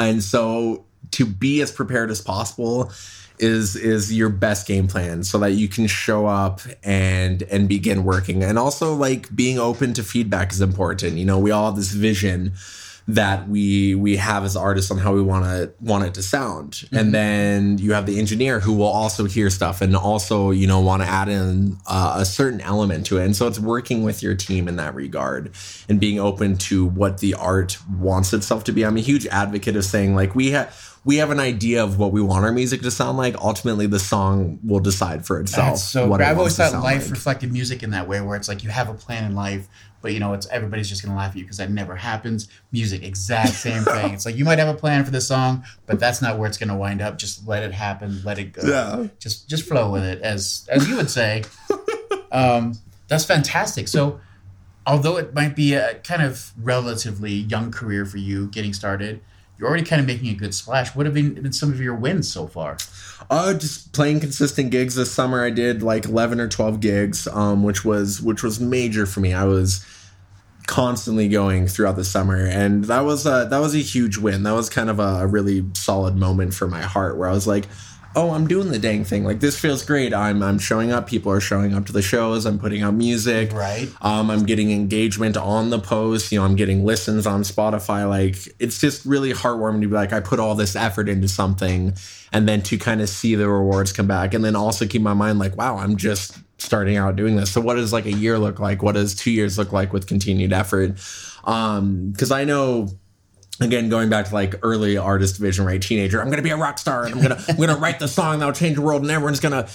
and 0.00 0.22
so 0.22 0.84
to 1.12 1.26
be 1.26 1.60
as 1.60 1.70
prepared 1.70 2.10
as 2.10 2.20
possible 2.20 2.90
is 3.38 3.76
is 3.76 4.12
your 4.12 4.28
best 4.28 4.66
game 4.66 4.86
plan 4.86 5.24
so 5.24 5.38
that 5.38 5.52
you 5.52 5.68
can 5.68 5.86
show 5.86 6.26
up 6.26 6.60
and 6.84 7.42
and 7.44 7.68
begin 7.68 8.04
working. 8.04 8.42
And 8.42 8.58
also 8.58 8.94
like 8.94 9.34
being 9.34 9.58
open 9.58 9.92
to 9.94 10.02
feedback 10.02 10.52
is 10.52 10.60
important. 10.60 11.16
You 11.16 11.24
know 11.24 11.38
we 11.38 11.50
all 11.50 11.66
have 11.66 11.76
this 11.76 11.92
vision 11.92 12.52
that 13.08 13.48
we 13.48 13.94
we 13.94 14.16
have 14.16 14.44
as 14.44 14.56
artists 14.56 14.90
on 14.90 14.98
how 14.98 15.12
we 15.12 15.22
want 15.22 15.44
to 15.44 15.72
want 15.80 16.04
it 16.04 16.14
to 16.14 16.22
sound. 16.22 16.88
And 16.92 17.14
then 17.14 17.78
you 17.78 17.92
have 17.92 18.06
the 18.06 18.18
engineer 18.18 18.60
who 18.60 18.72
will 18.72 18.86
also 18.86 19.24
hear 19.24 19.50
stuff 19.50 19.80
and 19.80 19.96
also 19.96 20.50
you 20.50 20.66
know 20.66 20.80
want 20.80 21.02
to 21.02 21.08
add 21.08 21.28
in 21.28 21.78
uh, 21.86 22.14
a 22.18 22.24
certain 22.24 22.60
element 22.60 23.06
to 23.06 23.18
it. 23.18 23.24
And 23.24 23.36
so 23.36 23.46
it's 23.46 23.58
working 23.58 24.04
with 24.04 24.22
your 24.22 24.34
team 24.34 24.68
in 24.68 24.76
that 24.76 24.94
regard 24.94 25.52
and 25.88 25.98
being 25.98 26.20
open 26.20 26.56
to 26.58 26.86
what 26.86 27.18
the 27.18 27.34
art 27.34 27.78
wants 27.90 28.32
itself 28.32 28.64
to 28.64 28.72
be. 28.72 28.84
I'm 28.84 28.96
a 28.96 29.00
huge 29.00 29.26
advocate 29.26 29.76
of 29.76 29.84
saying 29.84 30.14
like 30.14 30.34
we 30.34 30.52
have 30.52 30.91
we 31.04 31.16
have 31.16 31.30
an 31.30 31.40
idea 31.40 31.82
of 31.82 31.98
what 31.98 32.12
we 32.12 32.22
want 32.22 32.44
our 32.44 32.52
music 32.52 32.80
to 32.82 32.90
sound 32.90 33.18
like 33.18 33.34
ultimately 33.36 33.86
the 33.86 33.98
song 33.98 34.60
will 34.62 34.78
decide 34.78 35.26
for 35.26 35.40
itself 35.40 35.70
That's 35.70 35.84
so 35.84 36.06
what 36.06 36.22
I've 36.22 36.38
always 36.38 36.56
thought 36.56 36.72
life 36.74 37.02
like. 37.04 37.10
reflected 37.10 37.52
music 37.52 37.82
in 37.82 37.90
that 37.90 38.06
way, 38.06 38.20
where 38.20 38.36
it's 38.36 38.48
like 38.48 38.62
you 38.62 38.70
have 38.70 38.88
a 38.88 38.94
plan 38.94 39.24
in 39.24 39.34
life, 39.34 39.68
but 40.00 40.12
you 40.12 40.20
know, 40.20 40.32
it's 40.32 40.46
everybody's 40.48 40.88
just 40.88 41.04
gonna 41.04 41.16
laugh 41.16 41.32
at 41.32 41.36
you 41.36 41.44
because 41.44 41.56
that 41.56 41.70
never 41.70 41.96
happens. 41.96 42.48
Music, 42.70 43.02
exact 43.02 43.50
same 43.54 43.82
thing. 43.82 44.14
It's 44.14 44.26
like 44.26 44.36
you 44.36 44.44
might 44.44 44.58
have 44.58 44.68
a 44.68 44.78
plan 44.78 45.04
for 45.04 45.10
the 45.10 45.20
song, 45.20 45.64
but 45.86 45.98
that's 45.98 46.22
not 46.22 46.38
where 46.38 46.48
it's 46.48 46.58
gonna 46.58 46.76
wind 46.76 47.00
up. 47.00 47.18
Just 47.18 47.46
let 47.48 47.62
it 47.62 47.72
happen, 47.72 48.22
let 48.24 48.38
it 48.38 48.52
go. 48.52 48.62
Yeah. 48.64 49.08
Just 49.18 49.48
just 49.48 49.66
flow 49.66 49.90
with 49.90 50.04
it, 50.04 50.20
as 50.22 50.66
as 50.70 50.88
you 50.88 50.96
would 50.96 51.10
say. 51.10 51.42
um, 52.32 52.78
that's 53.08 53.24
fantastic. 53.24 53.88
So, 53.88 54.20
although 54.86 55.16
it 55.16 55.34
might 55.34 55.56
be 55.56 55.74
a 55.74 55.94
kind 55.96 56.22
of 56.22 56.52
relatively 56.60 57.32
young 57.32 57.72
career 57.72 58.04
for 58.04 58.18
you 58.18 58.46
getting 58.48 58.72
started, 58.72 59.20
you're 59.62 59.68
already 59.68 59.84
kind 59.84 60.00
of 60.00 60.08
making 60.08 60.28
a 60.28 60.34
good 60.34 60.52
splash. 60.52 60.92
What 60.96 61.06
have 61.06 61.14
been, 61.14 61.52
some 61.52 61.70
of 61.70 61.80
your 61.80 61.94
wins 61.94 62.28
so 62.28 62.48
far? 62.48 62.78
Uh, 63.30 63.54
just 63.54 63.92
playing 63.92 64.18
consistent 64.18 64.72
gigs 64.72 64.96
this 64.96 65.12
summer. 65.12 65.44
I 65.44 65.50
did 65.50 65.84
like 65.84 66.06
eleven 66.06 66.40
or 66.40 66.48
twelve 66.48 66.80
gigs, 66.80 67.28
um, 67.28 67.62
which 67.62 67.84
was 67.84 68.20
which 68.20 68.42
was 68.42 68.58
major 68.58 69.06
for 69.06 69.20
me. 69.20 69.32
I 69.32 69.44
was 69.44 69.86
constantly 70.66 71.28
going 71.28 71.68
throughout 71.68 71.94
the 71.94 72.04
summer, 72.04 72.44
and 72.44 72.86
that 72.86 73.02
was 73.02 73.24
a, 73.24 73.46
that 73.48 73.58
was 73.60 73.76
a 73.76 73.78
huge 73.78 74.18
win. 74.18 74.42
That 74.42 74.54
was 74.54 74.68
kind 74.68 74.90
of 74.90 74.98
a 74.98 75.28
really 75.28 75.64
solid 75.74 76.16
moment 76.16 76.54
for 76.54 76.66
my 76.66 76.82
heart, 76.82 77.16
where 77.16 77.28
I 77.28 77.32
was 77.32 77.46
like, 77.46 77.68
oh, 78.14 78.30
I'm 78.30 78.46
doing 78.46 78.68
the 78.68 78.78
dang 78.78 79.04
thing. 79.04 79.24
Like 79.24 79.40
this 79.40 79.58
feels 79.58 79.84
great. 79.84 80.12
I'm 80.14 80.42
I'm 80.42 80.58
showing 80.58 80.92
up. 80.92 81.06
People 81.06 81.32
are 81.32 81.40
showing 81.40 81.74
up 81.74 81.86
to 81.86 81.92
the 81.92 82.02
shows. 82.02 82.46
I'm 82.46 82.58
putting 82.58 82.82
out 82.82 82.94
music. 82.94 83.52
Right. 83.52 83.88
Um, 84.00 84.30
I'm 84.30 84.44
getting 84.44 84.70
engagement 84.70 85.36
on 85.36 85.70
the 85.70 85.78
post. 85.78 86.32
You 86.32 86.38
know, 86.38 86.44
I'm 86.44 86.56
getting 86.56 86.84
listens 86.84 87.26
on 87.26 87.42
Spotify. 87.42 88.08
Like 88.08 88.36
it's 88.58 88.80
just 88.80 89.04
really 89.04 89.32
heartwarming 89.32 89.82
to 89.82 89.88
be 89.88 89.94
like, 89.94 90.12
I 90.12 90.20
put 90.20 90.40
all 90.40 90.54
this 90.54 90.76
effort 90.76 91.08
into 91.08 91.28
something, 91.28 91.94
and 92.32 92.48
then 92.48 92.62
to 92.62 92.78
kind 92.78 93.00
of 93.00 93.08
see 93.08 93.34
the 93.34 93.48
rewards 93.48 93.92
come 93.92 94.06
back, 94.06 94.34
and 94.34 94.44
then 94.44 94.56
also 94.56 94.86
keep 94.86 95.02
my 95.02 95.14
mind 95.14 95.38
like, 95.38 95.56
wow, 95.56 95.76
I'm 95.76 95.96
just 95.96 96.38
starting 96.58 96.96
out 96.96 97.16
doing 97.16 97.36
this. 97.36 97.50
So 97.50 97.60
what 97.60 97.74
does 97.74 97.92
like 97.92 98.06
a 98.06 98.12
year 98.12 98.38
look 98.38 98.60
like? 98.60 98.82
What 98.82 98.94
does 98.94 99.14
two 99.14 99.30
years 99.30 99.58
look 99.58 99.72
like 99.72 99.92
with 99.92 100.06
continued 100.06 100.52
effort? 100.52 100.98
Um, 101.44 102.10
because 102.10 102.30
I 102.30 102.44
know 102.44 102.88
again 103.60 103.88
going 103.88 104.08
back 104.08 104.26
to 104.26 104.34
like 104.34 104.54
early 104.62 104.96
artist 104.96 105.38
vision 105.38 105.64
right? 105.64 105.80
Teenager 105.80 106.20
i'm 106.20 106.30
gonna 106.30 106.42
be 106.42 106.50
a 106.50 106.56
rock 106.56 106.78
star. 106.78 107.04
And 107.04 107.14
i'm 107.14 107.22
gonna 107.22 107.42
i'm 107.48 107.56
gonna 107.56 107.76
write 107.76 107.98
the 107.98 108.08
song 108.08 108.38
that'll 108.38 108.54
change 108.54 108.76
the 108.76 108.82
world 108.82 109.02
and 109.02 109.10
everyone's 109.10 109.40
gonna 109.40 109.68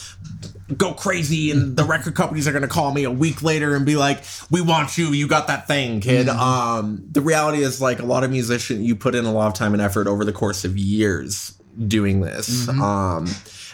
go 0.75 0.93
crazy 0.93 1.51
and 1.51 1.77
the 1.77 1.86
record 1.86 2.13
companies 2.15 2.48
are 2.48 2.51
gonna 2.51 2.67
call 2.67 2.91
me 2.93 3.05
a 3.05 3.12
week 3.12 3.41
later 3.41 3.75
and 3.75 3.86
be 3.86 3.96
like 3.96 4.22
we 4.51 4.60
want 4.62 4.98
you. 4.98 5.07
You 5.10 5.27
got 5.27 5.48
that 5.48 5.67
thing 5.67 6.01
kid 6.01 6.27
um 6.27 7.05
the 7.12 7.22
reality 7.22 7.60
is 7.63 7.79
like 7.81 8.00
a 8.00 8.05
lot 8.05 8.24
of 8.24 8.31
musicians 8.31 8.86
you 8.86 8.96
put 8.96 9.15
in 9.15 9.25
a 9.25 9.31
lot 9.31 9.48
of 9.48 9.53
time 9.53 9.74
and 9.74 9.81
effort 9.81 10.07
over 10.07 10.25
the 10.25 10.34
course 10.34 10.65
of 10.65 10.77
years 10.77 11.53
doing 11.88 12.22
this. 12.22 12.67
Um 12.67 13.27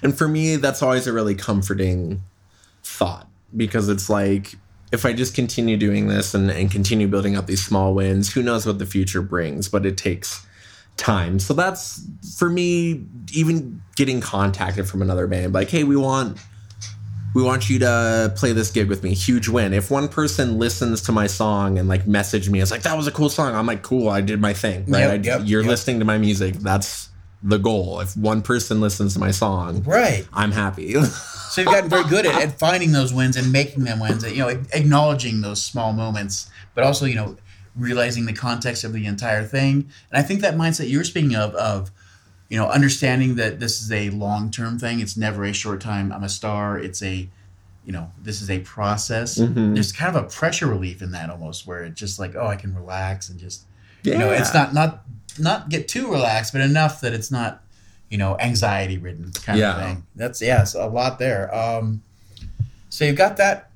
and 0.04 0.16
for 0.16 0.28
me 0.28 0.58
that's 0.58 0.84
always 0.84 1.08
a 1.08 1.14
really 1.14 1.34
comforting 1.34 2.22
thought 2.84 3.28
because 3.56 3.90
it's 3.90 4.10
like 4.10 4.56
if 4.94 5.06
I 5.08 5.12
just 5.12 5.34
continue 5.34 5.76
doing 5.76 6.08
this 6.08 6.36
and, 6.36 6.52
and 6.52 6.70
continue 6.70 7.08
building 7.08 7.36
up 7.36 7.48
these 7.48 7.66
small 7.66 7.96
wins, 7.96 8.32
who 8.32 8.44
knows 8.44 8.68
what 8.68 8.78
the 8.78 8.86
future 8.86 9.24
brings, 9.24 9.68
but 9.68 9.88
it 9.88 9.98
takes 9.98 10.46
time. 10.98 11.40
So 11.40 11.56
that's 11.56 12.06
for 12.38 12.48
me, 12.48 13.04
even 13.34 13.82
getting 13.96 14.22
contacted 14.22 14.88
from 14.88 15.02
another 15.02 15.26
band, 15.26 15.52
like, 15.52 15.72
hey, 15.72 15.84
we 15.84 15.96
want 15.98 16.38
we 17.34 17.42
want 17.42 17.68
you 17.68 17.80
to 17.80 18.32
play 18.38 18.54
this 18.54 18.70
gig 18.70 18.88
with 18.88 19.02
me. 19.02 19.16
Huge 19.16 19.48
win. 19.48 19.74
If 19.74 19.90
one 19.90 20.08
person 20.08 20.60
listens 20.60 21.02
to 21.04 21.12
my 21.12 21.26
song 21.26 21.80
and 21.80 21.90
like 21.90 22.06
message 22.06 22.48
me, 22.48 22.62
it's 22.62 22.70
like 22.70 22.84
that 22.84 22.96
was 22.96 23.08
a 23.08 23.12
cool 23.12 23.30
song. 23.30 23.56
I'm 23.56 23.66
like, 23.66 23.82
cool, 23.82 24.10
I 24.10 24.22
did 24.22 24.40
my 24.40 24.54
thing. 24.54 24.86
Right. 24.86 25.00
Yep, 25.00 25.10
I, 25.10 25.16
yep, 25.16 25.42
you're 25.46 25.62
yep. 25.62 25.70
listening 25.70 25.98
to 26.00 26.06
my 26.06 26.20
music. 26.20 26.54
That's 26.58 27.10
the 27.44 27.58
goal. 27.60 28.00
If 28.00 28.16
one 28.16 28.42
person 28.42 28.80
listens 28.80 29.14
to 29.14 29.20
my 29.20 29.32
song, 29.32 29.84
Right. 29.84 30.26
I'm 30.34 30.52
happy. 30.52 30.96
So 31.54 31.62
you've 31.62 31.70
gotten 31.70 31.88
very 31.88 32.06
good 32.06 32.26
at, 32.26 32.42
at 32.42 32.58
finding 32.58 32.94
those 32.94 33.14
wins 33.14 33.38
and 33.38 33.52
making 33.52 33.84
them 33.84 34.00
wins. 34.00 34.24
And, 34.24 34.36
You 34.36 34.42
know, 34.42 34.48
acknowledging 34.74 35.42
those 35.42 35.62
small 35.62 35.94
moments, 35.94 36.50
but 36.74 36.84
also 36.84 37.06
you 37.06 37.14
know 37.14 37.38
realizing 37.76 38.26
the 38.26 38.34
context 38.34 38.84
of 38.84 38.92
the 38.92 39.06
entire 39.06 39.44
thing. 39.44 39.88
And 40.12 40.18
I 40.20 40.24
think 40.24 40.42
that 40.42 40.56
mindset 40.56 40.90
you're 40.90 41.04
speaking 41.04 41.36
of 41.36 41.54
of 41.54 41.92
you 42.50 42.58
know 42.58 42.68
understanding 42.70 43.36
that 43.36 43.60
this 43.60 43.84
is 43.84 43.92
a 43.92 44.10
long 44.10 44.50
term 44.50 44.80
thing. 44.80 45.00
It's 45.00 45.16
never 45.16 45.44
a 45.44 45.54
short 45.54 45.80
time. 45.80 46.12
I'm 46.12 46.24
a 46.24 46.30
star. 46.30 46.80
It's 46.80 47.04
a 47.04 47.30
you 47.86 47.92
know 47.92 48.10
this 48.20 48.42
is 48.42 48.50
a 48.50 48.58
process. 48.62 49.38
Mhm. 49.38 49.76
There's 49.76 49.92
kind 49.92 50.16
of 50.16 50.24
a 50.24 50.28
pressure 50.28 50.66
relief 50.66 51.04
in 51.04 51.12
that 51.12 51.30
almost, 51.30 51.68
where 51.68 51.84
it's 51.84 52.00
just 52.00 52.18
like 52.18 52.36
oh 52.36 52.48
I 52.48 52.56
can 52.56 52.74
relax 52.74 53.30
and 53.30 53.40
just 53.40 53.66
you 54.02 54.18
know 54.18 54.32
it's 54.32 54.56
not 54.56 54.74
not 54.74 55.04
not 55.40 55.70
get 55.70 55.88
too 55.88 56.12
relaxed, 56.12 56.54
but 56.54 56.62
enough 56.62 57.02
that 57.02 57.14
it's 57.14 57.32
not 57.32 57.62
you 58.10 58.18
know 58.18 58.38
anxiety 58.40 58.98
ridden 58.98 59.32
kind 59.32 59.58
Yeah. 59.60 59.76
of 59.76 59.84
thing. 59.84 60.04
That's 60.16 60.42
yes, 60.42 60.76
a 60.76 60.86
lot 60.88 61.20
there. 61.20 61.54
Um, 61.54 62.02
so 62.90 63.06
you've 63.06 63.16
got 63.18 63.38
that, 63.38 63.72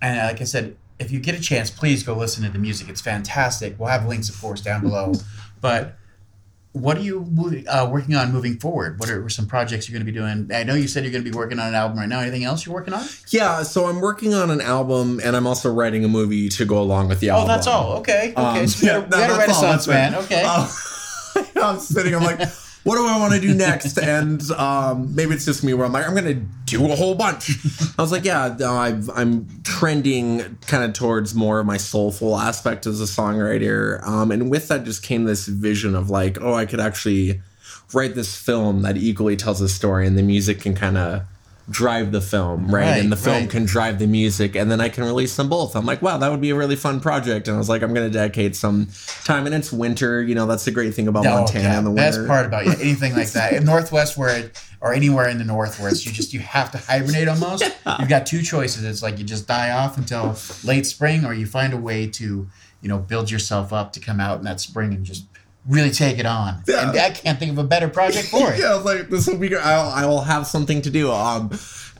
and 0.00 0.18
uh, 0.18 0.24
like 0.24 0.40
I 0.40 0.44
said, 0.44 0.76
if 0.98 1.10
you 1.10 1.20
get 1.20 1.34
a 1.34 1.40
chance, 1.40 1.70
please 1.70 2.02
go 2.02 2.16
listen 2.16 2.42
to 2.44 2.50
the 2.50 2.58
music. 2.58 2.88
It's 2.88 3.02
fantastic. 3.02 3.78
We'll 3.78 3.88
have 3.88 4.06
links, 4.06 4.28
of 4.30 4.40
course, 4.40 4.60
down 4.62 4.80
below. 4.80 5.12
but 5.60 5.96
what 6.72 6.98
are 6.98 7.00
you 7.00 7.26
uh, 7.68 7.88
working 7.90 8.14
on 8.14 8.32
moving 8.32 8.58
forward? 8.58 9.00
What 9.00 9.08
are 9.10 9.26
some 9.30 9.46
projects 9.46 9.88
you're 9.88 9.94
going 9.98 10.06
to 10.06 10.12
be 10.12 10.16
doing? 10.16 10.50
I 10.54 10.62
know 10.62 10.74
you 10.74 10.88
said 10.88 11.04
you're 11.04 11.12
going 11.12 11.24
to 11.24 11.30
be 11.30 11.36
working 11.36 11.58
on 11.58 11.68
an 11.68 11.74
album 11.74 11.98
right 11.98 12.08
now. 12.08 12.20
Anything 12.20 12.44
else 12.44 12.66
you're 12.66 12.74
working 12.74 12.92
on? 12.92 13.04
Yeah, 13.30 13.62
so 13.62 13.86
I'm 13.86 14.00
working 14.00 14.34
on 14.34 14.50
an 14.50 14.60
album 14.60 15.18
and 15.24 15.34
I'm 15.34 15.46
also 15.46 15.72
writing 15.72 16.04
a 16.04 16.08
movie 16.08 16.50
to 16.50 16.64
go 16.66 16.78
along 16.78 17.08
with 17.08 17.20
the 17.20 17.30
album. 17.30 17.44
Oh, 17.44 17.48
that's 17.48 17.66
all. 17.66 17.92
Okay. 17.98 18.32
Okay. 18.36 18.60
Um, 18.60 18.66
so 18.66 18.86
yeah, 18.86 19.00
got, 19.00 19.10
no, 19.10 19.16
got 19.16 19.30
a 19.30 19.38
renaissance 19.38 19.86
man. 19.88 20.14
Okay. 20.16 20.42
Uh, 20.46 20.68
I'm 21.56 21.78
sitting, 21.78 22.14
I'm 22.14 22.22
like, 22.22 22.40
what 22.86 22.94
do 22.96 23.06
I 23.06 23.18
want 23.18 23.34
to 23.34 23.40
do 23.40 23.52
next? 23.52 23.98
And 23.98 24.40
um, 24.52 25.12
maybe 25.14 25.34
it's 25.34 25.44
just 25.44 25.64
me 25.64 25.74
where 25.74 25.86
I'm 25.86 25.92
like, 25.92 26.06
I'm 26.06 26.14
going 26.14 26.24
to 26.24 26.34
do 26.66 26.90
a 26.90 26.94
whole 26.94 27.16
bunch. 27.16 27.50
I 27.98 28.02
was 28.02 28.12
like, 28.12 28.24
yeah, 28.24 28.56
I've, 28.64 29.10
I'm 29.10 29.48
trending 29.64 30.56
kind 30.68 30.84
of 30.84 30.92
towards 30.92 31.34
more 31.34 31.58
of 31.58 31.66
my 31.66 31.78
soulful 31.78 32.36
aspect 32.36 32.86
as 32.86 33.00
a 33.00 33.04
songwriter. 33.04 34.06
Um, 34.06 34.30
and 34.30 34.50
with 34.50 34.68
that 34.68 34.84
just 34.84 35.02
came 35.02 35.24
this 35.24 35.46
vision 35.48 35.96
of 35.96 36.10
like, 36.10 36.40
oh, 36.40 36.54
I 36.54 36.64
could 36.64 36.78
actually 36.78 37.40
write 37.92 38.14
this 38.14 38.36
film 38.36 38.82
that 38.82 38.96
equally 38.96 39.36
tells 39.36 39.60
a 39.60 39.68
story 39.68 40.06
and 40.06 40.16
the 40.16 40.22
music 40.22 40.60
can 40.60 40.74
kind 40.76 40.96
of 40.96 41.22
drive 41.68 42.12
the 42.12 42.20
film, 42.20 42.66
right? 42.66 42.82
Right, 42.82 43.00
and 43.00 43.10
the 43.10 43.16
film 43.16 43.42
right. 43.42 43.50
can 43.50 43.64
drive 43.64 43.98
the 43.98 44.06
music 44.06 44.54
and 44.54 44.70
then 44.70 44.80
I 44.80 44.88
can 44.88 45.04
release 45.04 45.34
them 45.36 45.48
both. 45.48 45.74
I'm 45.74 45.84
like, 45.84 46.00
wow, 46.00 46.18
that 46.18 46.30
would 46.30 46.40
be 46.40 46.50
a 46.50 46.54
really 46.54 46.76
fun 46.76 47.00
project. 47.00 47.48
And 47.48 47.56
I 47.56 47.58
was 47.58 47.68
like, 47.68 47.82
I'm 47.82 47.92
going 47.92 48.06
to 48.06 48.12
dedicate 48.12 48.54
some 48.54 48.88
time 49.24 49.46
and 49.46 49.54
it's 49.54 49.72
winter, 49.72 50.22
you 50.22 50.34
know, 50.34 50.46
that's 50.46 50.64
the 50.64 50.70
great 50.70 50.94
thing 50.94 51.08
about 51.08 51.26
Oh, 51.26 51.40
Montana 51.40 51.64
yeah, 51.64 51.80
the 51.80 51.90
best 51.90 52.26
part 52.26 52.46
about 52.46 52.66
yeah, 52.66 52.74
anything 52.80 53.14
like 53.14 53.30
that 53.32 53.52
in 53.54 53.64
Northwest 53.64 54.16
where 54.16 54.36
it, 54.36 54.62
or 54.80 54.92
anywhere 54.92 55.28
in 55.28 55.38
the 55.38 55.44
North 55.44 55.80
where 55.80 55.88
it's 55.88 56.06
you 56.06 56.12
just 56.12 56.32
you 56.32 56.40
have 56.40 56.70
to 56.70 56.78
hibernate 56.78 57.28
almost. 57.28 57.64
You've 57.98 58.08
got 58.08 58.26
two 58.26 58.42
choices. 58.42 58.84
It's 58.84 59.02
like 59.02 59.18
you 59.18 59.24
just 59.24 59.48
die 59.48 59.70
off 59.70 59.96
until 59.96 60.36
late 60.64 60.86
spring, 60.86 61.24
or 61.24 61.34
you 61.34 61.46
find 61.46 61.72
a 61.72 61.78
way 61.78 62.06
to 62.08 62.48
you 62.82 62.88
know 62.88 62.98
build 62.98 63.30
yourself 63.30 63.72
up 63.72 63.92
to 63.94 64.00
come 64.00 64.20
out 64.20 64.38
in 64.38 64.44
that 64.44 64.60
spring 64.60 64.92
and 64.92 65.04
just 65.04 65.24
really 65.68 65.90
take 65.90 66.18
it 66.18 66.26
on. 66.26 66.62
Yeah. 66.66 66.90
And 66.90 66.98
I 66.98 67.10
can't 67.10 67.38
think 67.38 67.52
of 67.52 67.58
a 67.58 67.64
better 67.64 67.88
project 67.88 68.28
for 68.28 68.52
it. 68.54 68.60
yeah, 68.60 68.72
I 68.72 68.76
was 68.76 68.84
like 68.84 69.08
this 69.10 69.26
will 69.26 69.38
be. 69.38 69.48
good. 69.48 69.58
I'll, 69.58 69.90
I 69.90 70.06
will 70.06 70.22
have 70.22 70.46
something 70.46 70.82
to 70.82 70.90
do. 70.90 71.10
Um, 71.12 71.50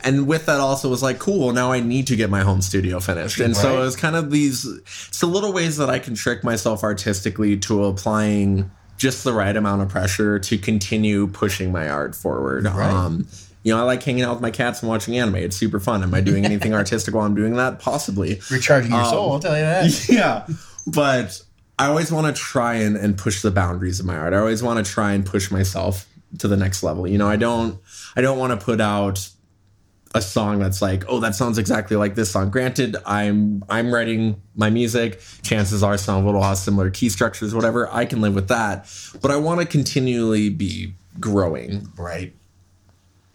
and 0.03 0.27
with 0.27 0.45
that 0.45 0.59
also 0.59 0.89
was 0.89 1.01
like, 1.01 1.17
cool. 1.19 1.53
Now 1.53 1.71
I 1.71 1.79
need 1.79 2.07
to 2.07 2.15
get 2.15 2.29
my 2.29 2.41
home 2.41 2.61
studio 2.61 2.99
finished, 2.99 3.39
and 3.39 3.55
so 3.57 3.77
it 3.77 3.79
was 3.79 3.95
kind 3.95 4.15
of 4.15 4.29
these. 4.31 4.65
It's 4.65 5.19
the 5.19 5.25
little 5.27 5.51
ways 5.51 5.77
that 5.77 5.89
I 5.89 5.97
can 5.99 6.13
trick 6.15 6.43
myself 6.43 6.83
artistically 6.83 7.57
to 7.57 7.85
applying 7.85 8.69
just 8.97 9.23
the 9.23 9.33
right 9.33 9.55
amount 9.55 9.81
of 9.81 9.89
pressure 9.89 10.39
to 10.39 10.57
continue 10.57 11.27
pushing 11.27 11.71
my 11.71 11.89
art 11.89 12.15
forward. 12.15 12.65
Right. 12.65 12.89
Um, 12.91 13.27
you 13.63 13.73
know, 13.73 13.79
I 13.79 13.83
like 13.83 14.01
hanging 14.03 14.23
out 14.23 14.33
with 14.33 14.41
my 14.41 14.51
cats 14.51 14.81
and 14.81 14.89
watching 14.89 15.17
anime. 15.17 15.35
It's 15.37 15.57
super 15.57 15.79
fun. 15.79 16.01
Am 16.03 16.13
I 16.13 16.21
doing 16.21 16.45
anything 16.51 16.73
artistic 16.73 17.13
while 17.13 17.25
I'm 17.25 17.35
doing 17.35 17.55
that? 17.55 17.79
Possibly. 17.79 18.39
Recharging 18.49 18.91
your 18.91 19.01
Um, 19.01 19.09
soul, 19.09 19.31
I'll 19.33 19.39
tell 19.39 19.55
you 19.55 19.63
that. 19.63 20.09
yeah 20.09 20.47
but 20.89 21.41
i 21.79 21.87
always 21.87 22.11
want 22.11 22.33
to 22.33 22.41
try 22.41 22.75
and, 22.75 22.95
and 22.97 23.17
push 23.17 23.41
the 23.41 23.51
boundaries 23.51 23.99
of 23.99 24.05
my 24.05 24.17
art. 24.17 24.33
I 24.33 24.37
always 24.37 24.63
want 24.63 24.83
to 24.83 24.91
try 24.91 25.13
and 25.13 25.25
push 25.25 25.51
myself 25.51 26.07
to 26.39 26.47
the 26.47 26.57
next 26.57 26.83
level. 26.83 27.07
You 27.07 27.17
know 27.17 27.27
i 27.27 27.35
don't 27.35 27.79
i 28.15 28.21
don't 28.21 28.37
want 28.37 28.57
to 28.57 28.63
put 28.63 28.81
out 28.81 29.29
a 30.15 30.21
song 30.21 30.57
that's 30.59 30.81
like 30.81 31.03
oh 31.07 31.19
that 31.19 31.35
sounds 31.35 31.57
exactly 31.57 31.97
like 31.97 32.15
this 32.15 32.31
song. 32.31 32.49
Granted 32.49 32.95
i'm 33.05 33.63
i'm 33.69 33.93
writing 33.93 34.41
my 34.55 34.69
music. 34.69 35.21
Chances 35.43 35.83
are 35.83 35.97
some 35.97 36.23
of 36.23 36.27
it 36.27 36.35
will 36.35 36.43
have 36.43 36.57
similar 36.57 36.89
key 36.89 37.09
structures 37.09 37.53
whatever. 37.53 37.91
I 37.91 38.05
can 38.05 38.21
live 38.21 38.35
with 38.35 38.47
that. 38.47 38.89
But 39.21 39.31
i 39.31 39.37
want 39.37 39.59
to 39.61 39.65
continually 39.65 40.49
be 40.49 40.93
growing 41.19 41.89
Right. 41.97 42.33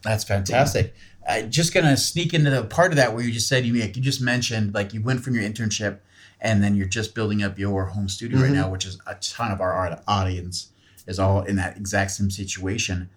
That's 0.03 0.25
fantastic. 0.25 0.95
Uh, 1.27 1.43
just 1.43 1.73
gonna 1.73 1.97
sneak 1.97 2.35
into 2.35 2.51
the 2.51 2.65
part 2.65 2.91
of 2.91 2.97
that 2.97 3.15
where 3.15 3.23
you 3.23 3.31
just 3.31 3.49
said 3.49 3.65
you 3.65 3.75
you 3.75 3.89
just 3.89 4.21
mentioned 4.21 4.75
like 4.75 4.93
you 4.93 5.01
went 5.01 5.23
from 5.23 5.35
your 5.35 5.45
internship 5.45 6.01
and 6.43 6.63
then 6.63 6.75
you're 6.75 6.87
just 6.87 7.15
building 7.15 7.43
up 7.43 7.59
your 7.59 7.87
home 7.87 8.09
studio 8.09 8.41
right 8.41 8.51
now, 8.51 8.69
which 8.69 8.85
is 8.85 9.01
a 9.07 9.15
ton 9.15 9.53
of 9.53 9.61
our 9.61 9.99
audience 10.07 10.69
is 11.07 11.19
all 11.19 11.43
in 11.43 11.57
that 11.57 11.77
exact 11.77 12.11
same 12.11 12.31
situation. 12.31 13.09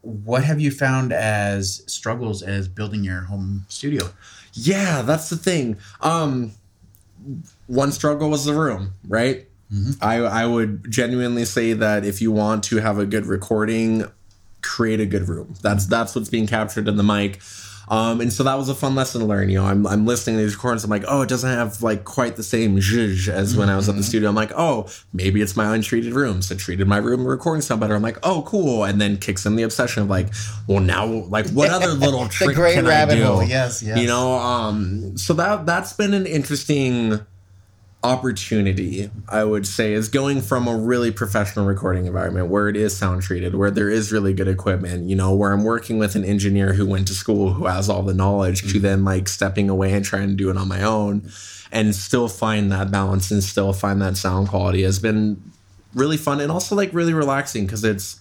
What 0.00 0.42
have 0.42 0.58
you 0.58 0.70
found 0.70 1.12
as 1.12 1.84
struggles 1.86 2.42
as 2.42 2.66
building 2.66 3.04
your 3.04 3.20
home 3.20 3.66
studio? 3.68 4.08
Yeah, 4.54 5.02
that's 5.02 5.30
the 5.30 5.36
thing. 5.36 5.76
Um, 6.00 6.52
one 7.66 7.92
struggle 7.92 8.30
was 8.30 8.44
the 8.46 8.54
room, 8.54 8.94
right? 9.06 9.46
I 10.00 10.16
I 10.16 10.46
would 10.46 10.90
genuinely 10.90 11.44
say 11.44 11.72
that 11.74 12.04
if 12.04 12.20
you 12.20 12.32
want 12.32 12.64
to 12.64 12.76
have 12.78 12.98
a 12.98 13.06
good 13.06 13.26
recording, 13.26 14.04
create 14.60 15.00
a 15.00 15.06
good 15.06 15.28
room. 15.28 15.54
That's 15.62 15.86
that's 15.86 16.14
what's 16.14 16.28
being 16.28 16.46
captured 16.46 16.88
in 16.88 16.96
the 16.96 17.04
mic. 17.04 17.40
Um, 17.88 18.20
and 18.20 18.32
so 18.32 18.44
that 18.44 18.54
was 18.56 18.68
a 18.68 18.74
fun 18.74 18.94
lesson 18.94 19.20
to 19.20 19.26
learn. 19.26 19.48
You 19.48 19.58
know, 19.58 19.66
I'm, 19.66 19.86
I'm 19.86 20.06
listening 20.06 20.36
to 20.36 20.42
these 20.42 20.54
recordings. 20.54 20.84
I'm 20.84 20.90
like, 20.90 21.04
oh, 21.06 21.22
it 21.22 21.28
doesn't 21.28 21.50
have 21.50 21.82
like 21.82 22.04
quite 22.04 22.36
the 22.36 22.42
same 22.42 22.76
zhuzh 22.78 23.28
as 23.28 23.56
when 23.56 23.68
I 23.68 23.76
was 23.76 23.88
at 23.88 23.96
the 23.96 24.02
studio. 24.02 24.28
I'm 24.28 24.34
like, 24.34 24.52
oh, 24.56 24.88
maybe 25.12 25.42
it's 25.42 25.56
my 25.56 25.74
untreated 25.74 26.12
room. 26.14 26.42
So 26.42 26.54
treated 26.54 26.86
my 26.86 26.98
room 26.98 27.26
recording 27.26 27.62
sound 27.62 27.80
better. 27.80 27.94
I'm 27.94 28.02
like, 28.02 28.18
oh, 28.22 28.42
cool. 28.42 28.84
And 28.84 29.00
then 29.00 29.16
kicks 29.16 29.44
in 29.46 29.56
the 29.56 29.62
obsession 29.64 30.02
of 30.02 30.08
like, 30.08 30.28
well, 30.66 30.80
now, 30.80 31.06
like, 31.06 31.48
what 31.50 31.70
other 31.70 31.88
little 31.92 32.28
trick 32.28 32.56
great 32.56 32.74
can 32.74 32.86
rabbit 32.86 33.14
I 33.14 33.16
do? 33.16 33.24
hole. 33.24 33.42
Yes, 33.42 33.82
yes. 33.82 33.98
You 33.98 34.06
know, 34.06 34.32
um, 34.34 35.16
so 35.18 35.34
that 35.34 35.66
that's 35.66 35.92
been 35.92 36.14
an 36.14 36.26
interesting 36.26 37.20
opportunity, 38.04 39.10
I 39.28 39.44
would 39.44 39.66
say, 39.66 39.92
is 39.92 40.08
going 40.08 40.40
from 40.40 40.66
a 40.66 40.76
really 40.76 41.10
professional 41.10 41.66
recording 41.66 42.06
environment 42.06 42.48
where 42.48 42.68
it 42.68 42.76
is 42.76 42.96
sound 42.96 43.22
treated, 43.22 43.54
where 43.54 43.70
there 43.70 43.88
is 43.88 44.12
really 44.12 44.32
good 44.32 44.48
equipment, 44.48 45.08
you 45.08 45.14
know, 45.14 45.34
where 45.34 45.52
I'm 45.52 45.62
working 45.62 45.98
with 45.98 46.16
an 46.16 46.24
engineer 46.24 46.72
who 46.72 46.86
went 46.86 47.06
to 47.08 47.14
school, 47.14 47.52
who 47.52 47.66
has 47.66 47.88
all 47.88 48.02
the 48.02 48.14
knowledge, 48.14 48.62
to 48.62 48.66
mm-hmm. 48.66 48.80
then 48.80 49.04
like 49.04 49.28
stepping 49.28 49.70
away 49.70 49.92
and 49.92 50.04
trying 50.04 50.28
to 50.28 50.34
do 50.34 50.50
it 50.50 50.56
on 50.56 50.68
my 50.68 50.82
own 50.82 51.30
and 51.70 51.94
still 51.94 52.28
find 52.28 52.70
that 52.72 52.90
balance 52.90 53.30
and 53.30 53.42
still 53.42 53.72
find 53.72 54.02
that 54.02 54.16
sound 54.16 54.48
quality 54.48 54.82
has 54.82 54.98
been 54.98 55.40
really 55.94 56.16
fun 56.16 56.40
and 56.40 56.52
also 56.52 56.74
like 56.74 56.92
really 56.92 57.14
relaxing 57.14 57.66
because 57.66 57.84
it's 57.84 58.20